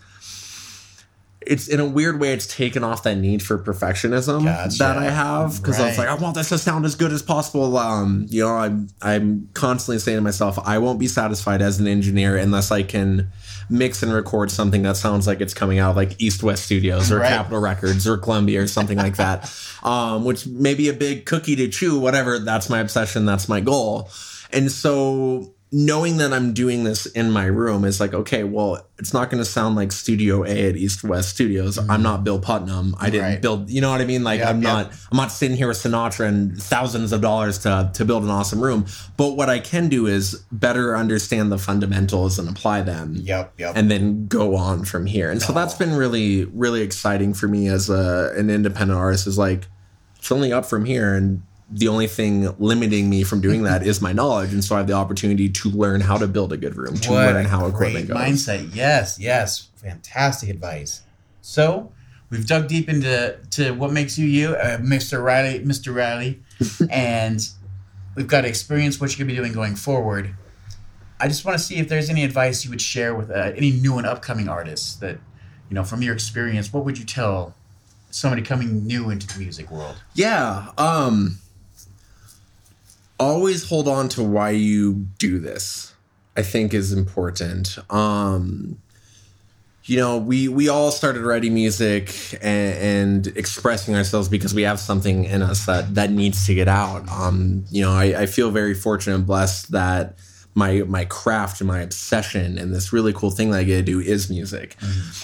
it's 1.52 1.68
in 1.68 1.80
a 1.82 1.86
weird 1.86 2.20
way 2.20 2.32
it's 2.32 2.48
taken 2.48 2.84
off 2.84 3.04
that 3.04 3.16
need 3.18 3.44
for 3.44 3.60
perfectionism 3.60 4.46
Gotcha. 4.46 4.78
that 4.78 4.98
I 4.98 5.10
have 5.10 5.58
because 5.58 5.80
I 5.80 5.88
was 5.88 5.98
like 5.98 6.08
I 6.08 6.16
want 6.16 6.36
this 6.36 6.50
to 6.50 6.58
sound 6.58 6.86
as 6.86 6.96
good 6.96 7.12
as 7.12 7.22
possible. 7.22 7.78
Um, 7.78 8.26
you 8.30 8.44
know, 8.44 8.56
I'm 8.56 8.88
I'm 9.02 9.50
constantly 9.54 10.00
saying 10.00 10.18
to 10.18 10.22
myself, 10.22 10.58
I 10.66 10.78
won't 10.78 11.00
be 11.00 11.08
satisfied 11.08 11.62
as 11.62 11.80
an 11.80 11.88
engineer 11.88 12.38
unless 12.38 12.72
I 12.72 12.84
can 12.84 13.32
mix 13.70 14.02
and 14.02 14.14
record 14.14 14.50
something 14.52 14.84
that 14.84 14.96
sounds 14.98 15.28
like 15.28 15.42
it's 15.42 15.54
coming 15.54 15.80
out 15.80 15.96
like 15.96 16.22
East 16.22 16.42
West 16.42 16.64
Studios 16.66 17.12
or 17.12 17.20
Right. 17.20 17.30
Capitol 17.30 17.60
Records 17.60 18.08
or 18.08 18.18
Columbia 18.18 18.62
or 18.62 18.68
something 18.68 18.98
like 18.98 19.18
that. 19.18 19.52
Um, 19.82 20.26
which 20.26 20.46
may 20.46 20.76
be 20.76 20.90
a 20.90 20.94
big 20.94 21.26
cookie 21.26 21.56
to 21.56 21.68
chew, 21.68 22.00
whatever. 22.00 22.38
That's 22.38 22.70
my 22.70 22.82
obsession. 22.82 23.26
That's 23.26 23.50
my 23.50 23.62
goal. 23.62 24.12
And 24.54 24.72
so 24.72 25.56
knowing 25.74 26.18
that 26.18 26.34
I'm 26.34 26.54
doing 26.54 26.84
this 26.84 27.06
in 27.06 27.32
my 27.32 27.46
room 27.46 27.86
is 27.86 28.02
like, 28.02 28.14
okay, 28.14 28.44
well, 28.44 28.86
it's 29.00 29.14
not 29.14 29.30
going 29.30 29.42
to 29.42 29.50
sound 29.50 29.78
like 29.78 29.94
Studio 29.94 30.44
A 30.44 30.70
at 30.70 30.76
East 30.76 31.02
West 31.02 31.30
Studios. 31.30 31.78
I'm 31.78 31.88
mm-hmm. 31.88 32.04
not 32.04 32.24
Bill 32.26 32.40
Putnam. 32.40 32.94
I 33.00 33.10
didn't 33.10 33.22
Right. 33.22 33.42
build, 33.42 33.70
you 33.70 33.80
know 33.80 33.90
what 33.90 34.02
I 34.02 34.06
mean? 34.06 34.24
Like 34.24 34.40
Yep, 34.40 34.50
I'm 34.50 34.62
yep. 34.62 34.74
not, 34.74 34.92
I'm 35.12 35.18
not 35.18 35.32
sitting 35.32 35.56
here 35.56 35.70
with 35.70 35.78
Sinatra 35.78 36.28
and 36.28 36.62
thousands 36.62 37.14
of 37.14 37.22
dollars 37.22 37.60
to, 37.60 37.90
to 37.94 38.04
build 38.04 38.24
an 38.24 38.30
awesome 38.30 38.60
room. 38.60 38.86
But 39.16 39.38
what 39.38 39.50
I 39.50 39.60
can 39.60 39.88
do 39.88 40.08
is 40.08 40.44
better 40.52 40.98
understand 40.98 41.54
the 41.54 41.58
fundamentals 41.58 42.38
and 42.38 42.50
apply 42.50 42.82
them 42.82 43.16
Yep, 43.16 43.54
yep. 43.58 43.78
and 43.78 43.90
then 43.90 44.28
go 44.28 44.58
on 44.58 44.84
from 44.84 45.06
here. 45.06 45.32
And 45.32 45.42
so 45.42 45.54
that's 45.54 45.76
been 45.76 45.94
really, 45.94 46.46
really 46.46 46.82
exciting 46.82 47.34
for 47.34 47.48
me 47.48 47.68
as 47.70 47.90
a, 47.90 48.34
an 48.36 48.50
independent 48.50 49.00
artist 49.00 49.26
is 49.26 49.38
like, 49.38 49.68
it's 50.18 50.32
only 50.32 50.52
up 50.52 50.66
from 50.66 50.86
here. 50.86 51.16
And 51.16 51.44
the 51.72 51.88
only 51.88 52.08
thing 52.08 52.54
limiting 52.60 53.10
me 53.10 53.24
from 53.24 53.42
doing 53.42 53.64
that 53.64 53.84
is 53.88 54.02
my 54.02 54.12
knowledge. 54.12 54.54
And 54.54 54.64
so 54.64 54.76
I 54.76 54.80
have 54.80 54.88
the 54.88 54.94
opportunity 54.94 55.50
to 55.50 55.70
learn 55.70 56.02
how 56.02 56.18
to 56.18 56.28
build 56.28 56.52
a 56.54 56.58
good 56.58 56.76
room, 56.76 56.96
to 56.98 57.12
what 57.12 57.34
learn 57.34 57.46
a 57.46 57.50
how 57.50 57.70
great 57.70 57.96
equipment 57.96 58.08
goes. 58.08 58.18
mindset. 58.18 58.76
Yes, 58.76 59.18
yes. 59.20 59.70
Fantastic 59.76 60.50
advice. 60.50 61.02
So 61.42 61.92
we've 62.30 62.46
dug 62.46 62.68
deep 62.68 62.90
into 62.90 63.40
to 63.52 63.72
what 63.72 63.92
makes 63.92 64.18
you 64.18 64.28
you, 64.28 64.56
uh, 64.56 64.78
Mr. 64.78 65.24
Riley, 65.24 65.60
Mr. 65.62 65.96
Riley, 65.96 66.42
and 66.92 67.48
we've 68.16 68.28
got 68.28 68.42
to 68.42 68.48
experience 68.48 69.00
what 69.00 69.12
you're 69.12 69.26
gonna 69.26 69.34
be 69.34 69.38
doing 69.42 69.54
going 69.54 69.76
forward. 69.76 70.36
I 71.20 71.28
just 71.28 71.46
want 71.46 71.58
to 71.58 71.64
see 71.64 71.78
if 71.78 71.88
there's 71.88 72.10
any 72.10 72.24
advice 72.24 72.64
you 72.66 72.72
would 72.72 72.82
share 72.82 73.14
with 73.14 73.30
uh, 73.30 73.52
any 73.56 73.72
new 73.72 73.98
and 74.00 74.08
upcoming 74.08 74.50
artists 74.50 74.96
that, 74.96 75.20
you 75.70 75.76
know, 75.76 75.84
from 75.84 76.02
your 76.02 76.16
experience, 76.16 76.74
what 76.74 76.84
would 76.84 76.98
you 76.98 77.06
tell 77.06 77.54
somebody 78.10 78.42
coming 78.42 78.88
new 78.88 79.12
into 79.12 79.28
the 79.28 79.40
music 79.40 79.70
world? 79.72 79.96
Yeah. 80.16 80.72
Um 80.78 81.38
always 83.22 83.68
hold 83.68 83.88
on 83.88 84.10
to 84.10 84.24
why 84.24 84.52
you 84.52 85.08
do 85.18 85.40
this. 85.40 85.94
I 86.36 86.44
think 86.44 86.74
is 86.74 86.94
important. 86.94 87.78
Um 87.90 88.78
you 89.84 89.98
know, 89.98 90.18
we 90.18 90.48
we 90.48 90.70
all 90.70 90.92
started 90.92 91.24
writing 91.24 91.54
music 91.54 92.34
and, 92.42 93.26
and 93.26 93.38
expressing 93.38 93.96
ourselves 93.96 94.30
because 94.30 94.54
we 94.54 94.62
have 94.62 94.80
something 94.80 95.26
in 95.26 95.42
us 95.42 95.66
that 95.66 95.96
that 95.96 96.12
needs 96.12 96.46
to 96.46 96.54
get 96.54 96.68
out. 96.68 97.10
Um, 97.10 97.66
you 97.72 97.82
know, 97.82 97.92
I, 97.92 98.22
I 98.22 98.26
feel 98.28 98.52
very 98.52 98.76
fortunate 98.76 99.16
and 99.16 99.26
blessed 99.26 99.72
that 99.72 100.18
my 100.54 100.84
my 100.84 101.06
craft 101.06 101.62
and 101.62 101.68
my 101.68 101.82
obsession 101.82 102.58
and 102.58 102.74
this 102.74 102.94
really 102.94 103.12
cool 103.12 103.32
thing 103.32 103.52
that 103.52 103.60
I 103.60 103.64
get 103.64 103.78
to 103.78 103.84
do 103.84 104.00
is 104.00 104.30
music. 104.30 104.76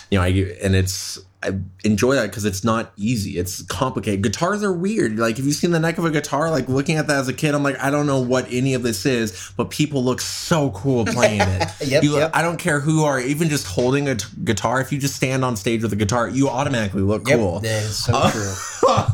You 0.10 0.18
know, 0.18 0.24
I 0.24 0.28
and 0.62 0.76
it's 0.76 1.20
I 1.44 1.60
enjoy 1.84 2.16
that 2.16 2.32
because 2.32 2.46
it's 2.46 2.64
not 2.64 2.92
easy. 2.98 3.38
It's 3.38 3.62
complicated. 3.62 4.24
Guitars 4.24 4.64
are 4.64 4.74
weird. 4.74 5.20
Like, 5.20 5.38
if 5.38 5.46
you've 5.46 5.54
seen 5.56 5.70
the 5.70 5.80
neck 5.80 6.00
of 6.00 6.06
a 6.06 6.10
guitar, 6.10 6.50
like 6.50 6.68
looking 6.68 6.98
at 6.98 7.06
that 7.08 7.18
as 7.20 7.28
a 7.28 7.34
kid, 7.34 7.54
I'm 7.54 7.62
like, 7.62 7.78
I 7.80 7.92
don't 7.92 8.08
know 8.08 8.20
what 8.20 8.48
any 8.50 8.74
of 8.74 8.82
this 8.82 9.06
is, 9.06 9.52
but 9.56 9.70
people 9.70 10.04
look 10.04 10.20
so 10.20 10.72
cool 10.72 11.06
playing 11.06 11.42
it. 11.42 11.68
Yep, 11.88 12.04
You- 12.04 12.18
yep. 12.18 12.32
I 12.34 12.42
don't 12.42 12.58
care 12.58 12.80
who 12.80 13.04
are, 13.04 13.20
even 13.20 13.50
just 13.50 13.68
holding 13.68 14.10
a 14.10 14.16
t- 14.16 14.26
guitar. 14.44 14.82
If 14.82 14.92
you 14.92 14.98
just 14.98 15.16
stand 15.16 15.46
on 15.46 15.56
stage 15.56 15.84
with 15.84 15.94
a 15.94 15.96
guitar, 15.96 16.28
you 16.28 16.50
automatically 16.50 17.04
look 17.04 17.26
cool. 17.26 17.60
that 17.60 17.84
is 17.84 18.04
so 18.04 18.14
uh, 18.16 18.32
true. 18.32 18.54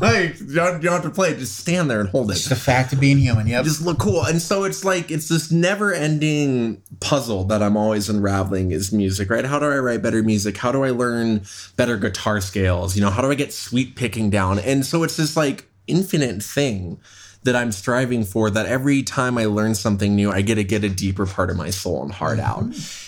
like, 0.00 0.40
you 0.40 0.54
don't, 0.54 0.82
you 0.82 0.88
don't 0.88 0.94
have 0.94 1.02
to 1.02 1.10
play 1.10 1.28
it. 1.32 1.38
Just 1.38 1.58
stand 1.58 1.90
there 1.90 2.00
and 2.00 2.08
hold 2.08 2.30
it 2.30 2.34
Just 2.34 2.48
the 2.48 2.56
fact 2.56 2.92
of 2.94 3.00
being 3.00 3.18
human. 3.18 3.46
Yep. 3.46 3.64
just 3.64 3.82
look 3.82 3.98
cool. 3.98 4.24
And 4.24 4.40
so 4.40 4.64
it's 4.64 4.82
like 4.82 5.10
it's 5.10 5.28
this 5.28 5.52
never-ending 5.52 6.82
puzzle 7.00 7.44
that 7.44 7.62
I'm 7.62 7.76
always 7.76 8.08
unraveling 8.08 8.70
is 8.72 8.92
music, 8.92 9.28
right? 9.28 9.44
How 9.44 9.58
do 9.58 9.66
I 9.66 9.76
write 9.78 10.00
better 10.02 10.22
music? 10.22 10.56
How 10.56 10.72
do 10.72 10.82
I 10.84 10.90
learn 10.90 11.42
better 11.76 11.96
guitar 11.98 12.13
scales? 12.40 12.96
You 12.96 13.02
know, 13.02 13.10
how 13.10 13.22
do 13.22 13.30
I 13.30 13.34
get 13.34 13.52
sweep 13.52 13.96
picking 13.96 14.30
down? 14.30 14.58
And 14.58 14.84
so 14.84 15.02
it's 15.02 15.16
this 15.16 15.36
like 15.36 15.66
infinite 15.86 16.42
thing 16.42 17.00
that 17.44 17.54
I'm 17.54 17.72
striving 17.72 18.24
for 18.24 18.48
that 18.50 18.66
every 18.66 19.02
time 19.02 19.36
I 19.36 19.44
learn 19.44 19.74
something 19.74 20.16
new, 20.16 20.30
I 20.30 20.40
get 20.40 20.54
to 20.54 20.64
get 20.64 20.82
a 20.82 20.88
deeper 20.88 21.26
part 21.26 21.50
of 21.50 21.56
my 21.56 21.68
soul 21.70 22.02
and 22.02 22.10
heart 22.10 22.40
out. 22.40 22.64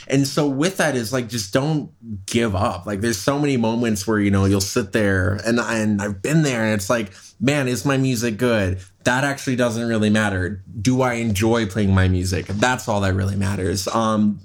And 0.09 0.27
so 0.29 0.47
with 0.47 0.77
that 0.77 0.95
is 0.95 1.13
like 1.13 1.29
just 1.29 1.55
don't 1.55 1.91
give 2.27 2.55
up. 2.55 2.85
Like 2.85 3.01
there's 3.01 3.19
so 3.19 3.39
many 3.39 3.57
moments 3.57 4.07
where 4.07 4.19
you 4.19 4.31
know 4.31 4.45
you'll 4.45 4.61
sit 4.61 4.93
there 4.93 5.41
and 5.45 5.59
and 5.59 6.03
I've 6.03 6.21
been 6.21 6.43
there 6.43 6.65
and 6.65 6.75
it's 6.75 6.91
like, 6.91 7.13
man, 7.41 7.67
is 7.67 7.85
my 7.87 7.97
music 7.97 8.37
good? 8.37 8.79
That 9.05 9.25
actually 9.25 9.57
doesn't 9.57 9.89
really 9.89 10.11
matter. 10.11 10.63
Do 10.81 11.01
I 11.01 11.15
enjoy 11.15 11.67
playing 11.67 11.95
my 11.95 12.09
music? 12.09 12.47
That's 12.47 12.89
all 12.89 13.01
that 13.01 13.15
really 13.15 13.37
matters. 13.37 13.89
Um, 13.89 14.41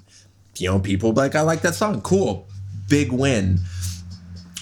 you 0.56 0.70
know, 0.70 0.78
people 0.78 1.12
like, 1.12 1.34
I 1.34 1.42
like 1.42 1.62
that 1.62 1.74
song. 1.74 2.00
Cool. 2.00 2.48
Big 2.88 3.12
win. 3.12 3.58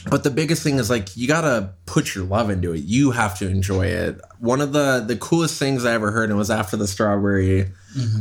But 0.09 0.25
the 0.25 0.31
biggest 0.31 0.63
thing 0.63 0.79
is 0.79 0.89
like 0.89 1.17
you 1.17 1.29
gotta 1.29 1.75
put 1.85 2.15
your 2.15 2.25
love 2.25 2.49
into 2.49 2.73
it. 2.73 2.83
You 2.85 3.11
have 3.11 3.39
to 3.41 3.49
enjoy 3.49 3.87
it. 3.87 4.21
One 4.39 4.61
of 4.61 4.73
the 4.73 5.05
the 5.07 5.17
coolest 5.17 5.59
things 5.59 5.85
I 5.85 5.93
ever 5.93 6.11
heard, 6.11 6.25
and 6.25 6.33
it 6.33 6.37
was 6.37 6.51
after 6.51 6.77
the 6.77 6.87
Strawberry 6.89 7.71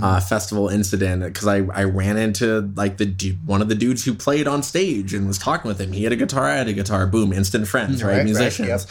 uh, 0.02 0.20
Festival 0.20 0.68
incident, 0.68 1.24
because 1.24 1.48
I 1.48 1.58
I 1.74 1.84
ran 1.86 2.18
into 2.18 2.70
like 2.76 2.98
the 2.98 3.06
du- 3.06 3.38
one 3.46 3.62
of 3.62 3.70
the 3.70 3.76
dudes 3.76 4.04
who 4.04 4.13
played 4.13 4.48
on 4.48 4.62
stage 4.63 5.13
and 5.13 5.26
was 5.28 5.38
talking 5.38 5.70
with 5.70 5.80
him. 5.80 5.94
He 5.94 6.04
had 6.04 6.12
a 6.12 6.18
guitar, 6.18 6.46
I 6.48 6.56
had 6.56 6.68
a 6.68 6.74
guitar. 6.74 7.08
Boom, 7.08 7.32
instant 7.32 7.68
friends, 7.68 8.04
Right, 8.04 8.10
right? 8.10 8.18
right, 8.18 8.26
Musicians. 8.26 8.68
yep. 8.68 8.82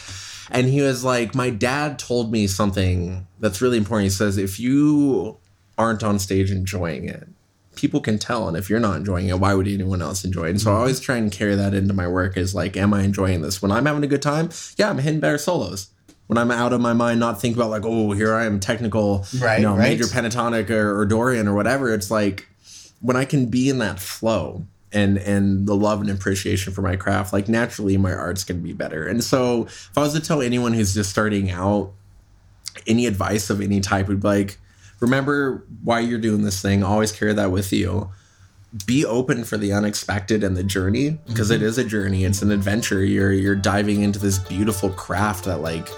And 0.51 0.67
he 0.67 0.81
was 0.81 1.05
like, 1.05 1.35
my 1.35 1.51
dad 1.51 1.99
told 1.99 2.33
me 2.33 2.47
something 2.47 3.27
that's 3.39 3.61
really 3.61 3.77
important. 3.77 4.05
He 4.05 4.11
says, 4.11 4.39
if 4.39 4.59
you 4.59 5.37
aren't 5.77 6.03
on 6.03 6.19
stage 6.19 6.51
enjoying 6.51 7.07
it, 7.07 7.29
people 7.79 8.01
can 8.01 8.19
tell 8.19 8.49
and 8.49 8.57
if 8.57 8.69
you're 8.69 8.81
not 8.81 8.97
enjoying 8.97 9.29
it 9.29 9.39
why 9.39 9.55
would 9.55 9.67
anyone 9.69 10.03
else 10.03 10.25
enjoy 10.25 10.45
it? 10.49 10.51
And 10.51 10.61
so 10.61 10.73
i 10.73 10.77
always 10.77 11.01
try 11.01 11.17
and 11.17 11.33
carry 11.33 11.55
that 11.55 11.73
into 11.73 11.95
my 11.95 12.09
work 12.09 12.37
is 12.37 12.55
like 12.55 12.77
am 12.77 12.93
i 12.93 13.03
enjoying 13.03 13.41
this? 13.41 13.63
When 13.63 13.71
i'm 13.73 13.87
having 13.87 14.05
a 14.05 14.09
good 14.09 14.23
time 14.23 14.51
yeah 14.77 14.91
i'm 14.91 14.99
hitting 14.99 15.21
better 15.21 15.39
solos. 15.39 15.89
When 16.27 16.37
i'm 16.37 16.51
out 16.51 16.73
of 16.73 16.81
my 16.81 16.93
mind 16.93 17.21
not 17.21 17.41
think 17.41 17.57
about 17.57 17.71
like 17.71 17.85
oh 17.85 18.13
here 18.13 18.35
i 18.35 18.45
am 18.45 18.61
technical 18.61 19.25
Right, 19.41 19.61
you 19.61 19.67
know 19.67 19.77
right. 19.77 19.91
major 19.91 20.05
pentatonic 20.05 20.69
or, 20.69 20.99
or 20.99 21.07
dorian 21.07 21.49
or 21.49 21.55
whatever 21.55 21.95
it's 21.95 22.11
like 22.11 22.47
when 23.01 23.17
i 23.17 23.25
can 23.25 23.47
be 23.47 23.71
in 23.71 23.79
that 23.79 23.99
flow 23.99 24.67
and 24.93 25.19
and 25.19 25.67
the 25.67 25.75
love 25.75 26.01
and 26.01 26.11
appreciation 26.11 26.73
for 26.73 26.83
my 26.83 26.97
craft 26.97 27.33
like 27.33 27.49
naturally 27.49 27.97
my 27.97 28.13
art's 28.13 28.45
going 28.45 28.59
to 28.61 28.65
be 28.65 28.73
better. 28.73 29.07
And 29.07 29.23
so 29.23 29.65
if 29.67 29.93
i 29.97 30.01
was 30.01 30.15
to 30.15 30.21
tell 30.21 30.41
anyone 30.41 30.73
who's 30.73 30.95
just 30.95 31.11
starting 31.11 31.51
out 31.51 31.93
any 32.87 33.07
advice 33.07 33.51
of 33.51 33.61
any 33.61 33.81
type 33.81 34.09
would 34.09 34.21
be 34.21 34.29
like 34.29 34.59
remember 35.01 35.67
why 35.83 36.01
you're 36.01 36.19
doing 36.19 36.43
this 36.43 36.61
thing. 36.61 36.83
Always 36.83 37.13
carry 37.13 37.33
that 37.35 37.51
with 37.51 37.73
you. 37.73 38.11
Be 38.87 39.05
open 39.05 39.45
for 39.45 39.57
the 39.57 39.73
unexpected 39.73 40.45
and 40.45 40.57
the 40.57 40.63
journey 40.63 41.19
because 41.27 41.51
it 41.51 41.63
is 41.63 41.79
a 41.79 41.85
journey. 41.85 42.25
It's 42.25 42.43
an 42.43 42.51
adventure. 42.51 43.03
You're 43.05 43.33
you're 43.33 43.57
diving 43.57 44.03
into 44.03 44.19
this 44.19 44.39
beautiful 44.39 44.91
craft 44.91 45.45
that 45.47 45.59
like 45.59 45.89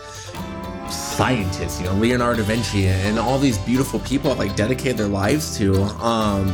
scientists 0.91 1.81
you 1.81 1.87
know 1.87 1.95
leonardo 1.95 2.43
da 2.43 2.45
vinci 2.45 2.89
and 2.89 3.17
all 3.17 3.39
these 3.39 3.59
beautiful 3.59 4.01
people 4.01 4.29
have 4.31 4.41
like 4.41 4.57
dedicated 4.57 4.97
their 4.97 5.07
lives 5.07 5.57
to 5.57 5.81
um 6.03 6.49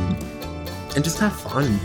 and 0.95 1.03
just 1.03 1.17
have 1.17 1.35
fun 1.35 1.79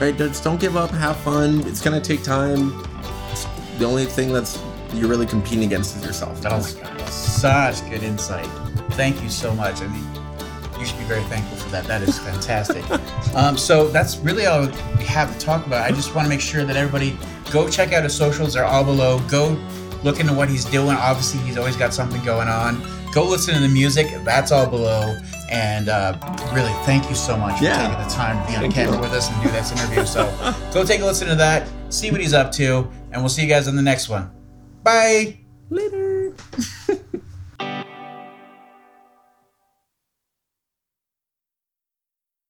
right? 0.00 0.16
Just 0.16 0.44
don't 0.44 0.60
give 0.60 0.76
up. 0.76 0.90
Have 0.90 1.16
fun. 1.18 1.60
It's 1.66 1.80
gonna 1.80 2.00
take 2.00 2.22
time. 2.22 2.84
It's 3.30 3.46
the 3.78 3.84
only 3.84 4.04
thing 4.06 4.32
that's 4.32 4.62
you're 4.94 5.08
really 5.08 5.26
competing 5.26 5.64
against 5.64 5.96
is 5.96 6.04
yourself. 6.04 6.40
Oh 6.46 6.60
my 6.60 6.82
god, 6.82 7.08
such 7.08 7.88
good 7.90 8.02
insight. 8.02 8.48
Thank 8.92 9.22
you 9.22 9.28
so 9.28 9.54
much. 9.54 9.80
I 9.82 9.86
mean, 9.88 10.04
you 10.78 10.84
should 10.86 10.98
be 10.98 11.04
very 11.04 11.22
thankful 11.24 11.56
for 11.56 11.68
that. 11.70 11.84
That 11.86 12.02
is 12.02 12.18
fantastic. 12.18 12.84
um, 13.34 13.56
so 13.56 13.88
that's 13.88 14.16
really 14.18 14.46
all 14.46 14.66
we 14.66 15.04
have 15.04 15.32
to 15.36 15.44
talk 15.44 15.66
about. 15.66 15.82
I 15.84 15.94
just 15.94 16.14
want 16.14 16.26
to 16.26 16.28
make 16.30 16.40
sure 16.40 16.64
that 16.64 16.76
everybody 16.76 17.16
go 17.50 17.68
check 17.68 17.92
out 17.92 18.02
his 18.04 18.14
socials. 18.16 18.54
They're 18.54 18.64
all 18.64 18.84
below. 18.84 19.18
Go 19.28 19.56
look 20.04 20.20
into 20.20 20.32
what 20.32 20.48
he's 20.48 20.64
doing. 20.64 20.96
Obviously, 20.96 21.40
he's 21.40 21.56
always 21.58 21.76
got 21.76 21.92
something 21.94 22.22
going 22.24 22.48
on. 22.48 22.82
Go 23.12 23.24
listen 23.24 23.54
to 23.54 23.60
the 23.60 23.68
music. 23.68 24.06
That's 24.24 24.52
all 24.52 24.66
below. 24.68 25.18
And 25.50 25.88
uh, 25.88 26.18
really, 26.54 26.72
thank 26.84 27.08
you 27.08 27.16
so 27.16 27.36
much 27.36 27.60
Yeah. 27.62 27.76
for 27.76 27.88
taking 27.94 28.04
the 28.08 28.14
time 28.14 28.44
to 28.44 28.50
be 28.50 28.56
on 28.56 28.62
Thank 28.62 28.74
camera 28.74 28.96
you. 28.96 29.00
with 29.00 29.12
us 29.12 29.30
and 29.32 29.42
do 29.42 29.48
this 29.50 29.72
interview. 29.72 30.04
So 30.04 30.26
go 30.74 30.84
take 30.84 31.00
a 31.00 31.04
listen 31.06 31.26
to 31.28 31.34
that, 31.36 31.66
see 31.88 32.10
what 32.10 32.20
he's 32.20 32.34
up 32.34 32.52
to, 32.52 32.88
and 33.12 33.22
we'll 33.22 33.30
see 33.30 33.42
you 33.42 33.48
guys 33.48 33.66
on 33.66 33.74
the 33.74 33.82
next 33.82 34.08
one. 34.10 34.30
Bye. 34.82 35.38
later 35.70 36.34